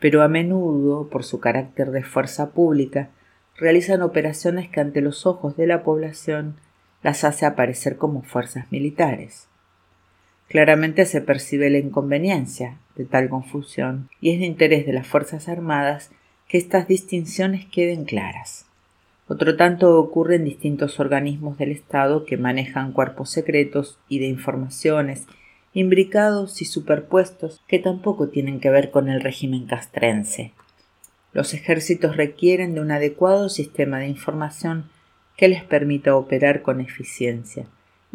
pero 0.00 0.24
a 0.24 0.28
menudo, 0.28 1.08
por 1.08 1.22
su 1.22 1.38
carácter 1.38 1.92
de 1.92 2.02
fuerza 2.02 2.50
pública, 2.50 3.10
realizan 3.56 4.02
operaciones 4.02 4.68
que 4.68 4.80
ante 4.80 5.02
los 5.02 5.24
ojos 5.24 5.56
de 5.56 5.68
la 5.68 5.84
población 5.84 6.56
las 7.04 7.22
hace 7.22 7.46
aparecer 7.46 7.96
como 7.96 8.22
fuerzas 8.22 8.72
militares. 8.72 9.45
Claramente 10.48 11.06
se 11.06 11.20
percibe 11.20 11.70
la 11.70 11.78
inconveniencia 11.78 12.78
de 12.94 13.04
tal 13.04 13.28
confusión 13.28 14.08
y 14.20 14.30
es 14.30 14.40
de 14.40 14.46
interés 14.46 14.86
de 14.86 14.92
las 14.92 15.06
Fuerzas 15.06 15.48
Armadas 15.48 16.10
que 16.48 16.58
estas 16.58 16.86
distinciones 16.88 17.66
queden 17.66 18.04
claras. 18.04 18.66
Otro 19.28 19.56
tanto 19.56 19.98
ocurre 19.98 20.36
en 20.36 20.44
distintos 20.44 21.00
organismos 21.00 21.58
del 21.58 21.72
Estado 21.72 22.24
que 22.24 22.36
manejan 22.36 22.92
cuerpos 22.92 23.30
secretos 23.30 23.98
y 24.08 24.20
de 24.20 24.26
informaciones, 24.26 25.26
imbricados 25.74 26.62
y 26.62 26.64
superpuestos 26.64 27.60
que 27.66 27.80
tampoco 27.80 28.28
tienen 28.28 28.60
que 28.60 28.70
ver 28.70 28.92
con 28.92 29.08
el 29.08 29.20
régimen 29.20 29.66
castrense, 29.66 30.52
los 31.36 31.52
ejércitos 31.52 32.16
requieren 32.16 32.72
de 32.72 32.80
un 32.80 32.90
adecuado 32.90 33.50
sistema 33.50 33.98
de 33.98 34.08
información 34.08 34.88
que 35.36 35.48
les 35.48 35.62
permita 35.62 36.16
operar 36.16 36.62
con 36.62 36.80
eficiencia 36.80 37.66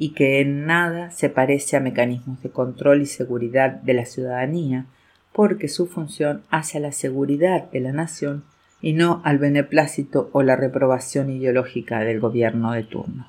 y 0.03 0.13
que 0.13 0.41
en 0.41 0.65
nada 0.65 1.11
se 1.11 1.29
parece 1.29 1.77
a 1.77 1.79
mecanismos 1.79 2.41
de 2.41 2.49
control 2.49 3.03
y 3.03 3.05
seguridad 3.05 3.69
de 3.69 3.93
la 3.93 4.07
ciudadanía, 4.07 4.87
porque 5.31 5.67
su 5.67 5.85
función 5.85 6.41
hace 6.49 6.79
a 6.79 6.81
la 6.81 6.91
seguridad 6.91 7.69
de 7.69 7.81
la 7.81 7.91
nación 7.91 8.43
y 8.81 8.93
no 8.93 9.21
al 9.23 9.37
beneplácito 9.37 10.31
o 10.33 10.41
la 10.41 10.55
reprobación 10.55 11.29
ideológica 11.29 11.99
del 11.99 12.19
gobierno 12.19 12.71
de 12.71 12.81
turno. 12.81 13.27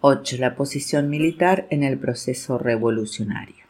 8. 0.00 0.36
La 0.38 0.54
posición 0.54 1.10
militar 1.10 1.66
en 1.68 1.82
el 1.82 1.98
proceso 1.98 2.56
revolucionario. 2.56 3.66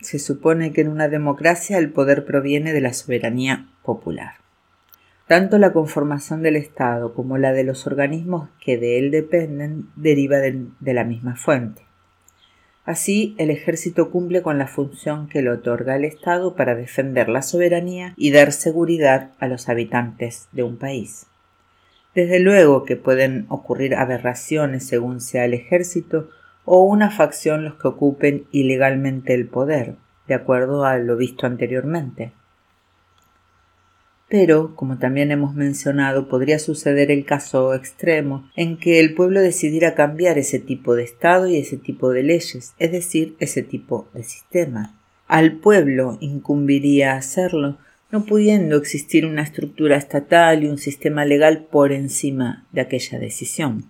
Se 0.00 0.20
supone 0.20 0.72
que 0.72 0.82
en 0.82 0.88
una 0.90 1.08
democracia 1.08 1.78
el 1.78 1.90
poder 1.90 2.24
proviene 2.24 2.72
de 2.72 2.82
la 2.82 2.92
soberanía 2.92 3.66
popular. 3.82 4.45
Tanto 5.26 5.58
la 5.58 5.72
conformación 5.72 6.42
del 6.42 6.54
Estado 6.54 7.12
como 7.12 7.36
la 7.36 7.52
de 7.52 7.64
los 7.64 7.88
organismos 7.88 8.48
que 8.60 8.78
de 8.78 8.98
él 8.98 9.10
dependen 9.10 9.88
deriva 9.96 10.36
de, 10.38 10.68
la 10.80 11.02
misma 11.02 11.34
fuente. 11.34 11.82
Así, 12.84 13.34
el 13.36 13.50
ejército 13.50 14.12
cumple 14.12 14.42
con 14.42 14.58
la 14.58 14.68
función 14.68 15.28
que 15.28 15.42
le 15.42 15.50
otorga 15.50 15.96
el 15.96 16.04
Estado 16.04 16.54
para 16.54 16.76
defender 16.76 17.28
la 17.28 17.42
soberanía 17.42 18.14
y 18.16 18.30
dar 18.30 18.52
seguridad 18.52 19.32
a 19.40 19.48
los 19.48 19.68
habitantes 19.68 20.46
de 20.52 20.62
un 20.62 20.76
país. 20.76 21.26
Desde 22.14 22.38
luego 22.38 22.84
que 22.84 22.94
pueden 22.94 23.46
ocurrir 23.48 23.96
aberraciones 23.96 24.86
según 24.86 25.20
sea 25.20 25.44
el 25.44 25.54
ejército 25.54 26.30
o 26.64 26.84
una 26.84 27.10
facción 27.10 27.64
los 27.64 27.74
que 27.74 27.88
ocupen 27.88 28.46
ilegalmente 28.52 29.34
el 29.34 29.48
poder, 29.48 29.96
de 30.28 30.34
acuerdo 30.34 30.84
a 30.84 30.98
lo 30.98 31.16
visto 31.16 31.46
anteriormente. 31.46 32.30
Pero, 34.28 34.74
como 34.74 34.98
también 34.98 35.30
hemos 35.30 35.54
mencionado, 35.54 36.28
podría 36.28 36.58
suceder 36.58 37.12
el 37.12 37.24
caso 37.24 37.74
extremo 37.74 38.50
en 38.56 38.76
que 38.76 38.98
el 38.98 39.14
pueblo 39.14 39.40
decidiera 39.40 39.94
cambiar 39.94 40.36
ese 40.36 40.58
tipo 40.58 40.96
de 40.96 41.04
Estado 41.04 41.46
y 41.46 41.58
ese 41.58 41.76
tipo 41.76 42.10
de 42.10 42.24
leyes, 42.24 42.74
es 42.78 42.90
decir, 42.90 43.36
ese 43.38 43.62
tipo 43.62 44.08
de 44.14 44.24
sistema. 44.24 44.98
Al 45.28 45.52
pueblo 45.58 46.18
incumbiría 46.20 47.14
hacerlo, 47.14 47.78
no 48.10 48.24
pudiendo 48.24 48.76
existir 48.76 49.26
una 49.26 49.42
estructura 49.42 49.96
estatal 49.96 50.64
y 50.64 50.68
un 50.68 50.78
sistema 50.78 51.24
legal 51.24 51.66
por 51.70 51.92
encima 51.92 52.66
de 52.72 52.80
aquella 52.80 53.18
decisión. 53.20 53.84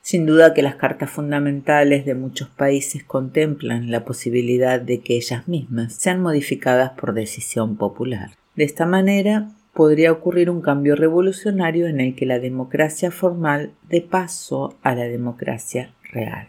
Sin 0.00 0.26
duda 0.26 0.52
que 0.54 0.62
las 0.62 0.76
cartas 0.76 1.10
fundamentales 1.10 2.04
de 2.04 2.14
muchos 2.14 2.48
países 2.48 3.04
contemplan 3.04 3.90
la 3.90 4.04
posibilidad 4.04 4.80
de 4.80 5.00
que 5.00 5.16
ellas 5.16 5.46
mismas 5.46 5.94
sean 5.94 6.20
modificadas 6.20 6.92
por 6.92 7.14
decisión 7.14 7.76
popular. 7.76 8.32
De 8.54 8.64
esta 8.64 8.86
manera, 8.86 9.50
podría 9.72 10.12
ocurrir 10.12 10.50
un 10.50 10.60
cambio 10.60 10.94
revolucionario 10.96 11.86
en 11.86 12.00
el 12.00 12.14
que 12.14 12.26
la 12.26 12.38
democracia 12.38 13.10
formal 13.10 13.72
dé 13.88 14.02
paso 14.02 14.76
a 14.82 14.94
la 14.94 15.04
democracia 15.04 15.94
real. 16.12 16.48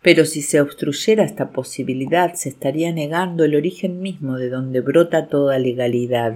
Pero 0.00 0.24
si 0.24 0.42
se 0.42 0.60
obstruyera 0.60 1.22
esta 1.24 1.50
posibilidad, 1.50 2.34
se 2.34 2.48
estaría 2.48 2.92
negando 2.92 3.44
el 3.44 3.54
origen 3.54 4.00
mismo 4.00 4.36
de 4.36 4.48
donde 4.48 4.80
brota 4.80 5.28
toda 5.28 5.58
legalidad. 5.58 6.34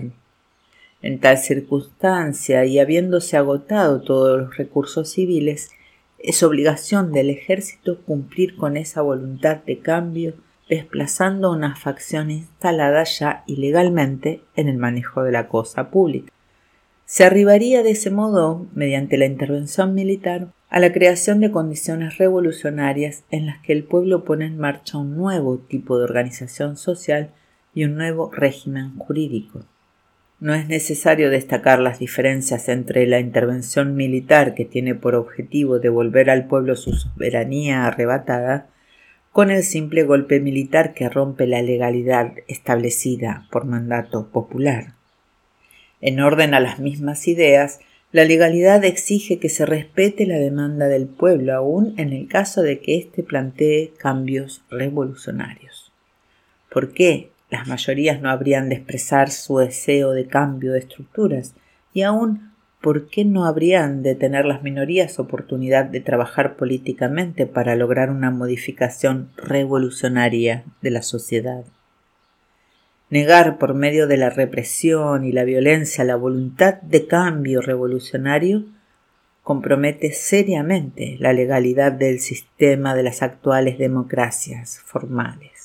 En 1.02 1.18
tal 1.18 1.38
circunstancia, 1.38 2.64
y 2.64 2.78
habiéndose 2.78 3.36
agotado 3.36 4.02
todos 4.02 4.40
los 4.40 4.56
recursos 4.56 5.10
civiles, 5.10 5.70
es 6.18 6.42
obligación 6.42 7.12
del 7.12 7.30
ejército 7.30 8.00
cumplir 8.02 8.56
con 8.56 8.76
esa 8.76 9.02
voluntad 9.02 9.58
de 9.64 9.78
cambio, 9.78 10.34
desplazando 10.68 11.52
una 11.52 11.76
facción 11.76 12.30
instalada 12.30 13.04
ya 13.04 13.44
ilegalmente 13.46 14.42
en 14.56 14.68
el 14.68 14.76
manejo 14.76 15.22
de 15.22 15.32
la 15.32 15.48
cosa 15.48 15.90
pública. 15.90 16.32
Se 17.04 17.24
arribaría 17.24 17.84
de 17.84 17.90
ese 17.90 18.10
modo, 18.10 18.66
mediante 18.74 19.16
la 19.16 19.26
intervención 19.26 19.94
militar, 19.94 20.48
a 20.68 20.80
la 20.80 20.92
creación 20.92 21.40
de 21.40 21.52
condiciones 21.52 22.18
revolucionarias 22.18 23.22
en 23.30 23.46
las 23.46 23.62
que 23.62 23.72
el 23.72 23.84
pueblo 23.84 24.24
pone 24.24 24.46
en 24.46 24.58
marcha 24.58 24.98
un 24.98 25.16
nuevo 25.16 25.58
tipo 25.58 25.98
de 25.98 26.04
organización 26.04 26.76
social 26.76 27.30
y 27.72 27.84
un 27.84 27.94
nuevo 27.94 28.32
régimen 28.32 28.96
jurídico. 28.98 29.64
No 30.40 30.52
es 30.54 30.66
necesario 30.66 31.30
destacar 31.30 31.78
las 31.78 32.00
diferencias 32.00 32.68
entre 32.68 33.06
la 33.06 33.20
intervención 33.20 33.94
militar 33.94 34.54
que 34.54 34.64
tiene 34.64 34.94
por 34.94 35.14
objetivo 35.14 35.78
devolver 35.78 36.28
al 36.28 36.46
pueblo 36.46 36.74
su 36.74 36.92
soberanía 36.92 37.86
arrebatada 37.86 38.66
con 39.36 39.50
el 39.50 39.64
simple 39.64 40.02
golpe 40.04 40.40
militar 40.40 40.94
que 40.94 41.10
rompe 41.10 41.46
la 41.46 41.60
legalidad 41.60 42.32
establecida 42.48 43.46
por 43.50 43.66
mandato 43.66 44.28
popular. 44.28 44.94
En 46.00 46.20
orden 46.20 46.54
a 46.54 46.60
las 46.60 46.78
mismas 46.78 47.28
ideas, 47.28 47.80
la 48.12 48.24
legalidad 48.24 48.82
exige 48.82 49.38
que 49.38 49.50
se 49.50 49.66
respete 49.66 50.24
la 50.24 50.38
demanda 50.38 50.88
del 50.88 51.06
pueblo, 51.06 51.52
aun 51.52 51.92
en 51.98 52.14
el 52.14 52.28
caso 52.28 52.62
de 52.62 52.80
que 52.80 52.96
éste 52.96 53.22
plantee 53.22 53.92
cambios 53.98 54.64
revolucionarios. 54.70 55.92
¿Por 56.70 56.94
qué? 56.94 57.28
Las 57.50 57.68
mayorías 57.68 58.22
no 58.22 58.30
habrían 58.30 58.70
de 58.70 58.76
expresar 58.76 59.30
su 59.30 59.58
deseo 59.58 60.12
de 60.12 60.28
cambio 60.28 60.72
de 60.72 60.78
estructuras 60.78 61.54
y 61.92 62.00
aún 62.00 62.52
¿por 62.86 63.08
qué 63.08 63.24
no 63.24 63.46
habrían 63.46 64.04
de 64.04 64.14
tener 64.14 64.44
las 64.44 64.62
minorías 64.62 65.18
oportunidad 65.18 65.86
de 65.86 66.00
trabajar 66.00 66.54
políticamente 66.54 67.44
para 67.44 67.74
lograr 67.74 68.10
una 68.10 68.30
modificación 68.30 69.32
revolucionaria 69.36 70.62
de 70.82 70.90
la 70.92 71.02
sociedad? 71.02 71.64
Negar 73.10 73.58
por 73.58 73.74
medio 73.74 74.06
de 74.06 74.18
la 74.18 74.30
represión 74.30 75.24
y 75.24 75.32
la 75.32 75.42
violencia 75.42 76.04
la 76.04 76.14
voluntad 76.14 76.74
de 76.80 77.08
cambio 77.08 77.60
revolucionario 77.60 78.66
compromete 79.42 80.12
seriamente 80.12 81.16
la 81.18 81.32
legalidad 81.32 81.90
del 81.90 82.20
sistema 82.20 82.94
de 82.94 83.02
las 83.02 83.20
actuales 83.20 83.78
democracias 83.78 84.78
formales 84.84 85.55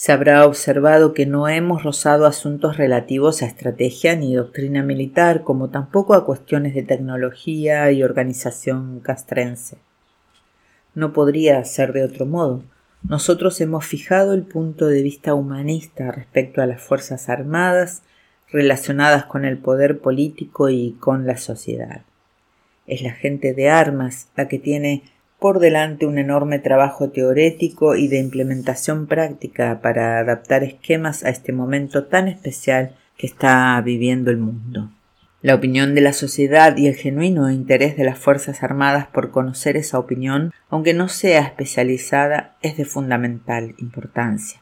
se 0.00 0.12
habrá 0.12 0.46
observado 0.46 1.12
que 1.12 1.26
no 1.26 1.46
hemos 1.46 1.82
rozado 1.82 2.24
asuntos 2.24 2.78
relativos 2.78 3.42
a 3.42 3.46
estrategia 3.46 4.16
ni 4.16 4.34
doctrina 4.34 4.82
militar, 4.82 5.42
como 5.44 5.68
tampoco 5.68 6.14
a 6.14 6.24
cuestiones 6.24 6.74
de 6.74 6.82
tecnología 6.82 7.92
y 7.92 8.02
organización 8.02 9.00
castrense. 9.00 9.76
No 10.94 11.12
podría 11.12 11.62
ser 11.66 11.92
de 11.92 12.02
otro 12.02 12.24
modo. 12.24 12.64
Nosotros 13.02 13.60
hemos 13.60 13.84
fijado 13.84 14.32
el 14.32 14.44
punto 14.44 14.86
de 14.86 15.02
vista 15.02 15.34
humanista 15.34 16.10
respecto 16.10 16.62
a 16.62 16.66
las 16.66 16.80
Fuerzas 16.80 17.28
Armadas 17.28 18.02
relacionadas 18.50 19.26
con 19.26 19.44
el 19.44 19.58
poder 19.58 20.00
político 20.00 20.70
y 20.70 20.92
con 20.92 21.26
la 21.26 21.36
sociedad. 21.36 22.04
Es 22.86 23.02
la 23.02 23.12
gente 23.12 23.52
de 23.52 23.68
armas 23.68 24.28
la 24.34 24.48
que 24.48 24.58
tiene 24.58 25.02
por 25.40 25.58
delante 25.58 26.06
un 26.06 26.18
enorme 26.18 26.58
trabajo 26.58 27.10
teorético 27.10 27.96
y 27.96 28.08
de 28.08 28.18
implementación 28.18 29.06
práctica 29.06 29.80
para 29.80 30.18
adaptar 30.18 30.62
esquemas 30.62 31.24
a 31.24 31.30
este 31.30 31.52
momento 31.52 32.04
tan 32.04 32.28
especial 32.28 32.94
que 33.16 33.26
está 33.26 33.80
viviendo 33.80 34.30
el 34.30 34.36
mundo. 34.36 34.90
La 35.42 35.54
opinión 35.54 35.94
de 35.94 36.02
la 36.02 36.12
sociedad 36.12 36.76
y 36.76 36.86
el 36.86 36.94
genuino 36.94 37.50
interés 37.50 37.96
de 37.96 38.04
las 38.04 38.18
Fuerzas 38.18 38.62
Armadas 38.62 39.06
por 39.06 39.30
conocer 39.30 39.78
esa 39.78 39.98
opinión, 39.98 40.52
aunque 40.68 40.92
no 40.92 41.08
sea 41.08 41.40
especializada, 41.40 42.56
es 42.60 42.76
de 42.76 42.84
fundamental 42.84 43.74
importancia. 43.78 44.60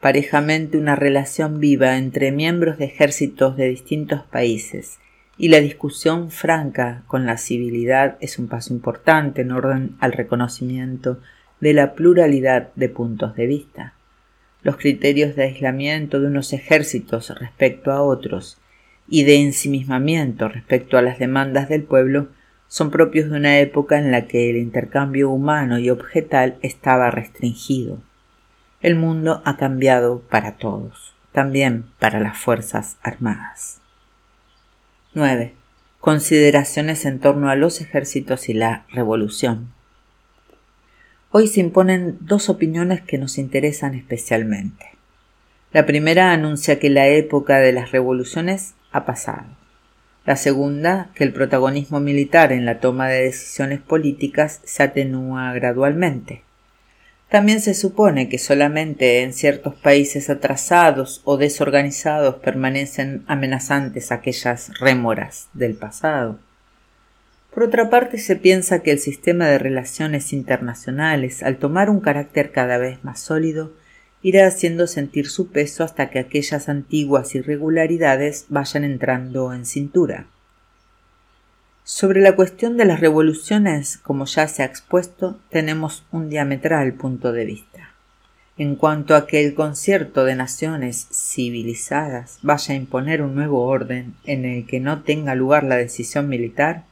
parejamente 0.00 0.78
una 0.78 0.94
relación 0.94 1.58
viva 1.58 1.96
entre 1.96 2.30
miembros 2.30 2.78
de 2.78 2.84
ejércitos 2.84 3.56
de 3.56 3.68
distintos 3.68 4.22
países, 4.22 5.00
y 5.38 5.48
la 5.48 5.60
discusión 5.60 6.30
franca 6.30 7.04
con 7.06 7.24
la 7.24 7.38
civilidad 7.38 8.16
es 8.20 8.40
un 8.40 8.48
paso 8.48 8.74
importante 8.74 9.42
en 9.42 9.52
orden 9.52 9.96
al 10.00 10.12
reconocimiento 10.12 11.20
de 11.60 11.72
la 11.72 11.94
pluralidad 11.94 12.70
de 12.74 12.88
puntos 12.88 13.36
de 13.36 13.46
vista. 13.46 13.94
Los 14.62 14.76
criterios 14.76 15.36
de 15.36 15.44
aislamiento 15.44 16.20
de 16.20 16.26
unos 16.26 16.52
ejércitos 16.52 17.32
respecto 17.38 17.92
a 17.92 18.02
otros 18.02 18.58
y 19.08 19.22
de 19.22 19.36
ensimismamiento 19.36 20.48
respecto 20.48 20.98
a 20.98 21.02
las 21.02 21.20
demandas 21.20 21.68
del 21.68 21.84
pueblo 21.84 22.28
son 22.66 22.90
propios 22.90 23.30
de 23.30 23.36
una 23.36 23.60
época 23.60 23.98
en 23.98 24.10
la 24.10 24.26
que 24.26 24.50
el 24.50 24.56
intercambio 24.56 25.30
humano 25.30 25.78
y 25.78 25.88
objetal 25.88 26.56
estaba 26.62 27.10
restringido. 27.10 27.98
El 28.80 28.96
mundo 28.96 29.40
ha 29.44 29.56
cambiado 29.56 30.20
para 30.20 30.56
todos, 30.56 31.14
también 31.32 31.86
para 31.98 32.20
las 32.20 32.36
Fuerzas 32.36 32.98
Armadas. 33.02 33.77
9. 35.18 35.52
Consideraciones 35.98 37.04
en 37.04 37.18
torno 37.18 37.50
a 37.50 37.56
los 37.56 37.80
ejércitos 37.80 38.48
y 38.48 38.54
la 38.54 38.86
revolución. 38.88 39.72
Hoy 41.32 41.48
se 41.48 41.58
imponen 41.58 42.18
dos 42.20 42.48
opiniones 42.48 43.02
que 43.02 43.18
nos 43.18 43.36
interesan 43.36 43.96
especialmente. 43.96 44.86
La 45.72 45.86
primera 45.86 46.30
anuncia 46.30 46.78
que 46.78 46.88
la 46.88 47.08
época 47.08 47.58
de 47.58 47.72
las 47.72 47.90
revoluciones 47.90 48.74
ha 48.92 49.04
pasado. 49.06 49.46
La 50.24 50.36
segunda, 50.36 51.10
que 51.16 51.24
el 51.24 51.32
protagonismo 51.32 51.98
militar 51.98 52.52
en 52.52 52.64
la 52.64 52.78
toma 52.78 53.08
de 53.08 53.24
decisiones 53.24 53.80
políticas 53.80 54.60
se 54.62 54.84
atenúa 54.84 55.52
gradualmente. 55.52 56.44
También 57.28 57.60
se 57.60 57.74
supone 57.74 58.30
que 58.30 58.38
solamente 58.38 59.22
en 59.22 59.34
ciertos 59.34 59.74
países 59.74 60.30
atrasados 60.30 61.20
o 61.24 61.36
desorganizados 61.36 62.36
permanecen 62.36 63.22
amenazantes 63.26 64.12
aquellas 64.12 64.70
rémoras 64.80 65.48
del 65.52 65.74
pasado. 65.74 66.38
Por 67.52 67.64
otra 67.64 67.90
parte, 67.90 68.18
se 68.18 68.36
piensa 68.36 68.82
que 68.82 68.92
el 68.92 68.98
sistema 68.98 69.46
de 69.46 69.58
relaciones 69.58 70.32
internacionales, 70.32 71.42
al 71.42 71.58
tomar 71.58 71.90
un 71.90 72.00
carácter 72.00 72.50
cada 72.50 72.78
vez 72.78 73.04
más 73.04 73.20
sólido, 73.20 73.72
irá 74.22 74.46
haciendo 74.46 74.86
sentir 74.86 75.28
su 75.28 75.48
peso 75.48 75.84
hasta 75.84 76.08
que 76.08 76.18
aquellas 76.18 76.68
antiguas 76.70 77.34
irregularidades 77.34 78.46
vayan 78.48 78.84
entrando 78.84 79.52
en 79.52 79.66
cintura. 79.66 80.26
Sobre 81.90 82.20
la 82.20 82.36
cuestión 82.36 82.76
de 82.76 82.84
las 82.84 83.00
revoluciones, 83.00 83.96
como 83.96 84.26
ya 84.26 84.46
se 84.46 84.62
ha 84.62 84.66
expuesto, 84.66 85.38
tenemos 85.48 86.04
un 86.12 86.28
diametral 86.28 86.92
punto 86.92 87.32
de 87.32 87.46
vista. 87.46 87.94
En 88.58 88.76
cuanto 88.76 89.16
a 89.16 89.26
que 89.26 89.42
el 89.42 89.54
concierto 89.54 90.26
de 90.26 90.34
naciones 90.34 91.08
civilizadas 91.10 92.40
vaya 92.42 92.74
a 92.74 92.76
imponer 92.76 93.22
un 93.22 93.34
nuevo 93.34 93.64
orden 93.64 94.12
en 94.24 94.44
el 94.44 94.66
que 94.66 94.80
no 94.80 95.00
tenga 95.00 95.34
lugar 95.34 95.64
la 95.64 95.76
decisión 95.76 96.28
militar, 96.28 96.84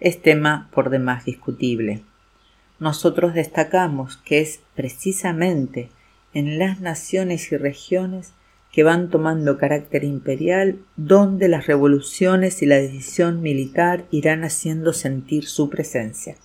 es 0.00 0.20
tema 0.20 0.68
por 0.72 0.90
demás 0.90 1.26
discutible. 1.26 2.02
Nosotros 2.80 3.34
destacamos 3.34 4.16
que 4.16 4.40
es 4.40 4.58
precisamente 4.74 5.90
en 6.34 6.58
las 6.58 6.80
naciones 6.80 7.52
y 7.52 7.56
regiones 7.56 8.32
que 8.72 8.84
van 8.84 9.10
tomando 9.10 9.58
carácter 9.58 10.04
imperial, 10.04 10.78
donde 10.96 11.48
las 11.48 11.66
revoluciones 11.66 12.62
y 12.62 12.66
la 12.66 12.76
decisión 12.76 13.42
militar 13.42 14.04
irán 14.10 14.44
haciendo 14.44 14.92
sentir 14.92 15.46
su 15.46 15.68
presencia. 15.68 16.36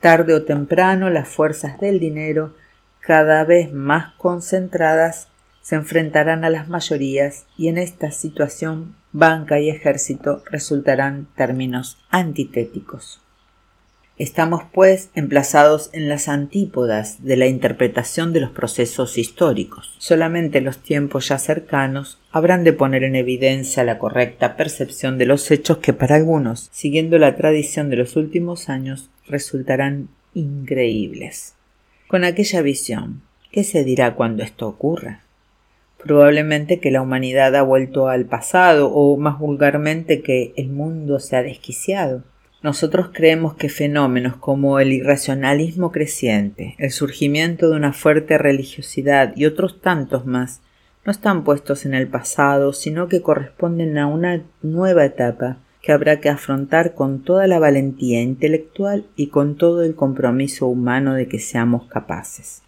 Tarde 0.00 0.34
o 0.34 0.44
temprano 0.44 1.08
las 1.08 1.28
fuerzas 1.28 1.80
del 1.80 1.98
dinero, 1.98 2.54
cada 3.00 3.44
vez 3.44 3.72
más 3.72 4.12
concentradas, 4.16 5.28
se 5.62 5.76
enfrentarán 5.76 6.44
a 6.44 6.50
las 6.50 6.68
mayorías 6.68 7.46
y 7.56 7.68
en 7.68 7.78
esta 7.78 8.10
situación 8.10 8.94
banca 9.12 9.60
y 9.60 9.70
ejército 9.70 10.42
resultarán 10.50 11.26
términos 11.36 11.96
antitéticos. 12.10 13.22
Estamos, 14.16 14.62
pues, 14.72 15.10
emplazados 15.16 15.90
en 15.92 16.08
las 16.08 16.28
antípodas 16.28 17.24
de 17.24 17.36
la 17.36 17.48
interpretación 17.48 18.32
de 18.32 18.38
los 18.38 18.50
procesos 18.50 19.18
históricos. 19.18 19.96
Solamente 19.98 20.60
los 20.60 20.78
tiempos 20.78 21.28
ya 21.28 21.38
cercanos 21.38 22.20
habrán 22.30 22.62
de 22.62 22.72
poner 22.72 23.02
en 23.02 23.16
evidencia 23.16 23.82
la 23.82 23.98
correcta 23.98 24.56
percepción 24.56 25.18
de 25.18 25.26
los 25.26 25.50
hechos 25.50 25.78
que 25.78 25.92
para 25.92 26.14
algunos, 26.14 26.68
siguiendo 26.72 27.18
la 27.18 27.34
tradición 27.34 27.90
de 27.90 27.96
los 27.96 28.14
últimos 28.14 28.68
años, 28.68 29.10
resultarán 29.26 30.08
increíbles. 30.32 31.54
Con 32.06 32.22
aquella 32.22 32.62
visión, 32.62 33.22
¿qué 33.50 33.64
se 33.64 33.82
dirá 33.82 34.14
cuando 34.14 34.44
esto 34.44 34.68
ocurra? 34.68 35.22
Probablemente 35.98 36.78
que 36.78 36.92
la 36.92 37.02
humanidad 37.02 37.56
ha 37.56 37.62
vuelto 37.62 38.06
al 38.06 38.26
pasado 38.26 38.92
o 38.92 39.16
más 39.16 39.40
vulgarmente 39.40 40.22
que 40.22 40.52
el 40.56 40.68
mundo 40.68 41.18
se 41.18 41.34
ha 41.34 41.42
desquiciado 41.42 42.22
nosotros 42.64 43.10
creemos 43.12 43.56
que 43.56 43.68
fenómenos 43.68 44.36
como 44.36 44.80
el 44.80 44.90
irracionalismo 44.94 45.92
creciente, 45.92 46.76
el 46.78 46.92
surgimiento 46.92 47.68
de 47.68 47.76
una 47.76 47.92
fuerte 47.92 48.38
religiosidad 48.38 49.34
y 49.36 49.44
otros 49.44 49.82
tantos 49.82 50.24
más 50.24 50.62
no 51.04 51.12
están 51.12 51.44
puestos 51.44 51.84
en 51.84 51.92
el 51.92 52.08
pasado, 52.08 52.72
sino 52.72 53.06
que 53.06 53.20
corresponden 53.20 53.98
a 53.98 54.06
una 54.06 54.42
nueva 54.62 55.04
etapa 55.04 55.58
que 55.82 55.92
habrá 55.92 56.20
que 56.20 56.30
afrontar 56.30 56.94
con 56.94 57.22
toda 57.22 57.46
la 57.46 57.58
valentía 57.58 58.22
intelectual 58.22 59.04
y 59.14 59.26
con 59.26 59.58
todo 59.58 59.82
el 59.82 59.94
compromiso 59.94 60.66
humano 60.66 61.12
de 61.12 61.28
que 61.28 61.40
seamos 61.40 61.84
capaces. 61.88 62.62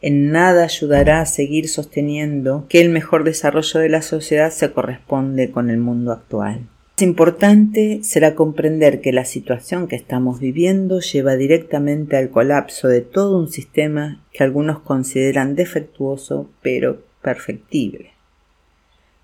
En 0.00 0.32
nada 0.32 0.64
ayudará 0.64 1.20
a 1.20 1.26
seguir 1.26 1.68
sosteniendo 1.68 2.66
que 2.68 2.80
el 2.80 2.88
mejor 2.88 3.22
desarrollo 3.22 3.78
de 3.78 3.88
la 3.88 4.02
sociedad 4.02 4.50
se 4.50 4.72
corresponde 4.72 5.52
con 5.52 5.70
el 5.70 5.78
mundo 5.78 6.10
actual 6.10 6.66
importante 7.04 8.00
será 8.04 8.34
comprender 8.34 9.02
que 9.02 9.12
la 9.12 9.26
situación 9.26 9.86
que 9.86 9.96
estamos 9.96 10.40
viviendo 10.40 11.00
lleva 11.00 11.36
directamente 11.36 12.16
al 12.16 12.30
colapso 12.30 12.88
de 12.88 13.02
todo 13.02 13.38
un 13.38 13.50
sistema 13.50 14.24
que 14.32 14.42
algunos 14.42 14.78
consideran 14.78 15.56
defectuoso 15.56 16.48
pero 16.62 17.02
perfectible. 17.20 18.12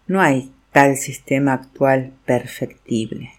No 0.07 0.21
hay 0.21 0.53
tal 0.71 0.97
sistema 0.97 1.55
actual 1.55 2.13
perfectible. 2.27 3.31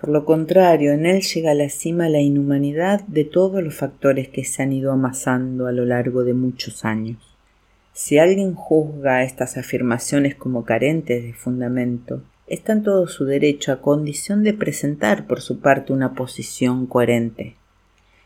Por 0.00 0.10
lo 0.10 0.24
contrario, 0.24 0.92
en 0.92 1.04
él 1.04 1.22
llega 1.22 1.50
a 1.50 1.54
la 1.54 1.68
cima 1.68 2.08
la 2.08 2.20
inhumanidad 2.20 3.00
de 3.08 3.24
todos 3.24 3.64
los 3.64 3.74
factores 3.74 4.28
que 4.28 4.44
se 4.44 4.62
han 4.62 4.72
ido 4.72 4.92
amasando 4.92 5.66
a 5.66 5.72
lo 5.72 5.86
largo 5.86 6.22
de 6.22 6.34
muchos 6.34 6.84
años. 6.84 7.16
Si 7.94 8.18
alguien 8.18 8.54
juzga 8.54 9.24
estas 9.24 9.56
afirmaciones 9.56 10.36
como 10.36 10.64
carentes 10.64 11.24
de 11.24 11.32
fundamento, 11.32 12.22
está 12.46 12.72
en 12.72 12.82
todo 12.82 13.08
su 13.08 13.24
derecho 13.24 13.72
a 13.72 13.80
condición 13.80 14.44
de 14.44 14.54
presentar 14.54 15.26
por 15.26 15.40
su 15.40 15.60
parte 15.60 15.92
una 15.92 16.14
posición 16.14 16.86
coherente. 16.86 17.56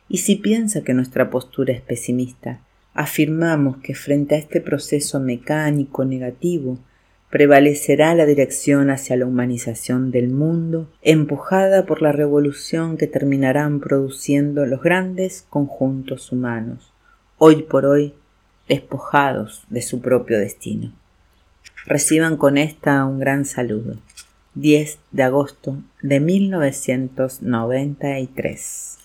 Y 0.08 0.18
si 0.18 0.36
piensa 0.36 0.82
que 0.82 0.94
nuestra 0.94 1.30
postura 1.30 1.72
es 1.72 1.80
pesimista, 1.80 2.60
afirmamos 2.92 3.78
que 3.78 3.94
frente 3.94 4.34
a 4.34 4.38
este 4.38 4.60
proceso 4.60 5.20
mecánico 5.20 6.04
negativo 6.04 6.78
prevalecerá 7.30 8.14
la 8.14 8.26
dirección 8.26 8.90
hacia 8.90 9.16
la 9.16 9.24
humanización 9.24 10.10
del 10.10 10.28
mundo, 10.28 10.90
empujada 11.00 11.86
por 11.86 12.02
la 12.02 12.10
revolución 12.10 12.96
que 12.96 13.06
terminarán 13.06 13.78
produciendo 13.78 14.66
los 14.66 14.82
grandes 14.82 15.46
conjuntos 15.48 16.32
humanos, 16.32 16.92
hoy 17.38 17.62
por 17.62 17.86
hoy 17.86 18.14
despojados 18.68 19.64
de 19.70 19.82
su 19.82 20.00
propio 20.00 20.38
destino. 20.38 20.92
Reciban 21.90 22.36
con 22.36 22.56
esta 22.56 23.04
un 23.04 23.18
gran 23.18 23.44
saludo. 23.44 23.96
10 24.54 25.00
de 25.10 25.24
agosto 25.24 25.78
de 26.02 26.20
1993. 26.20 28.99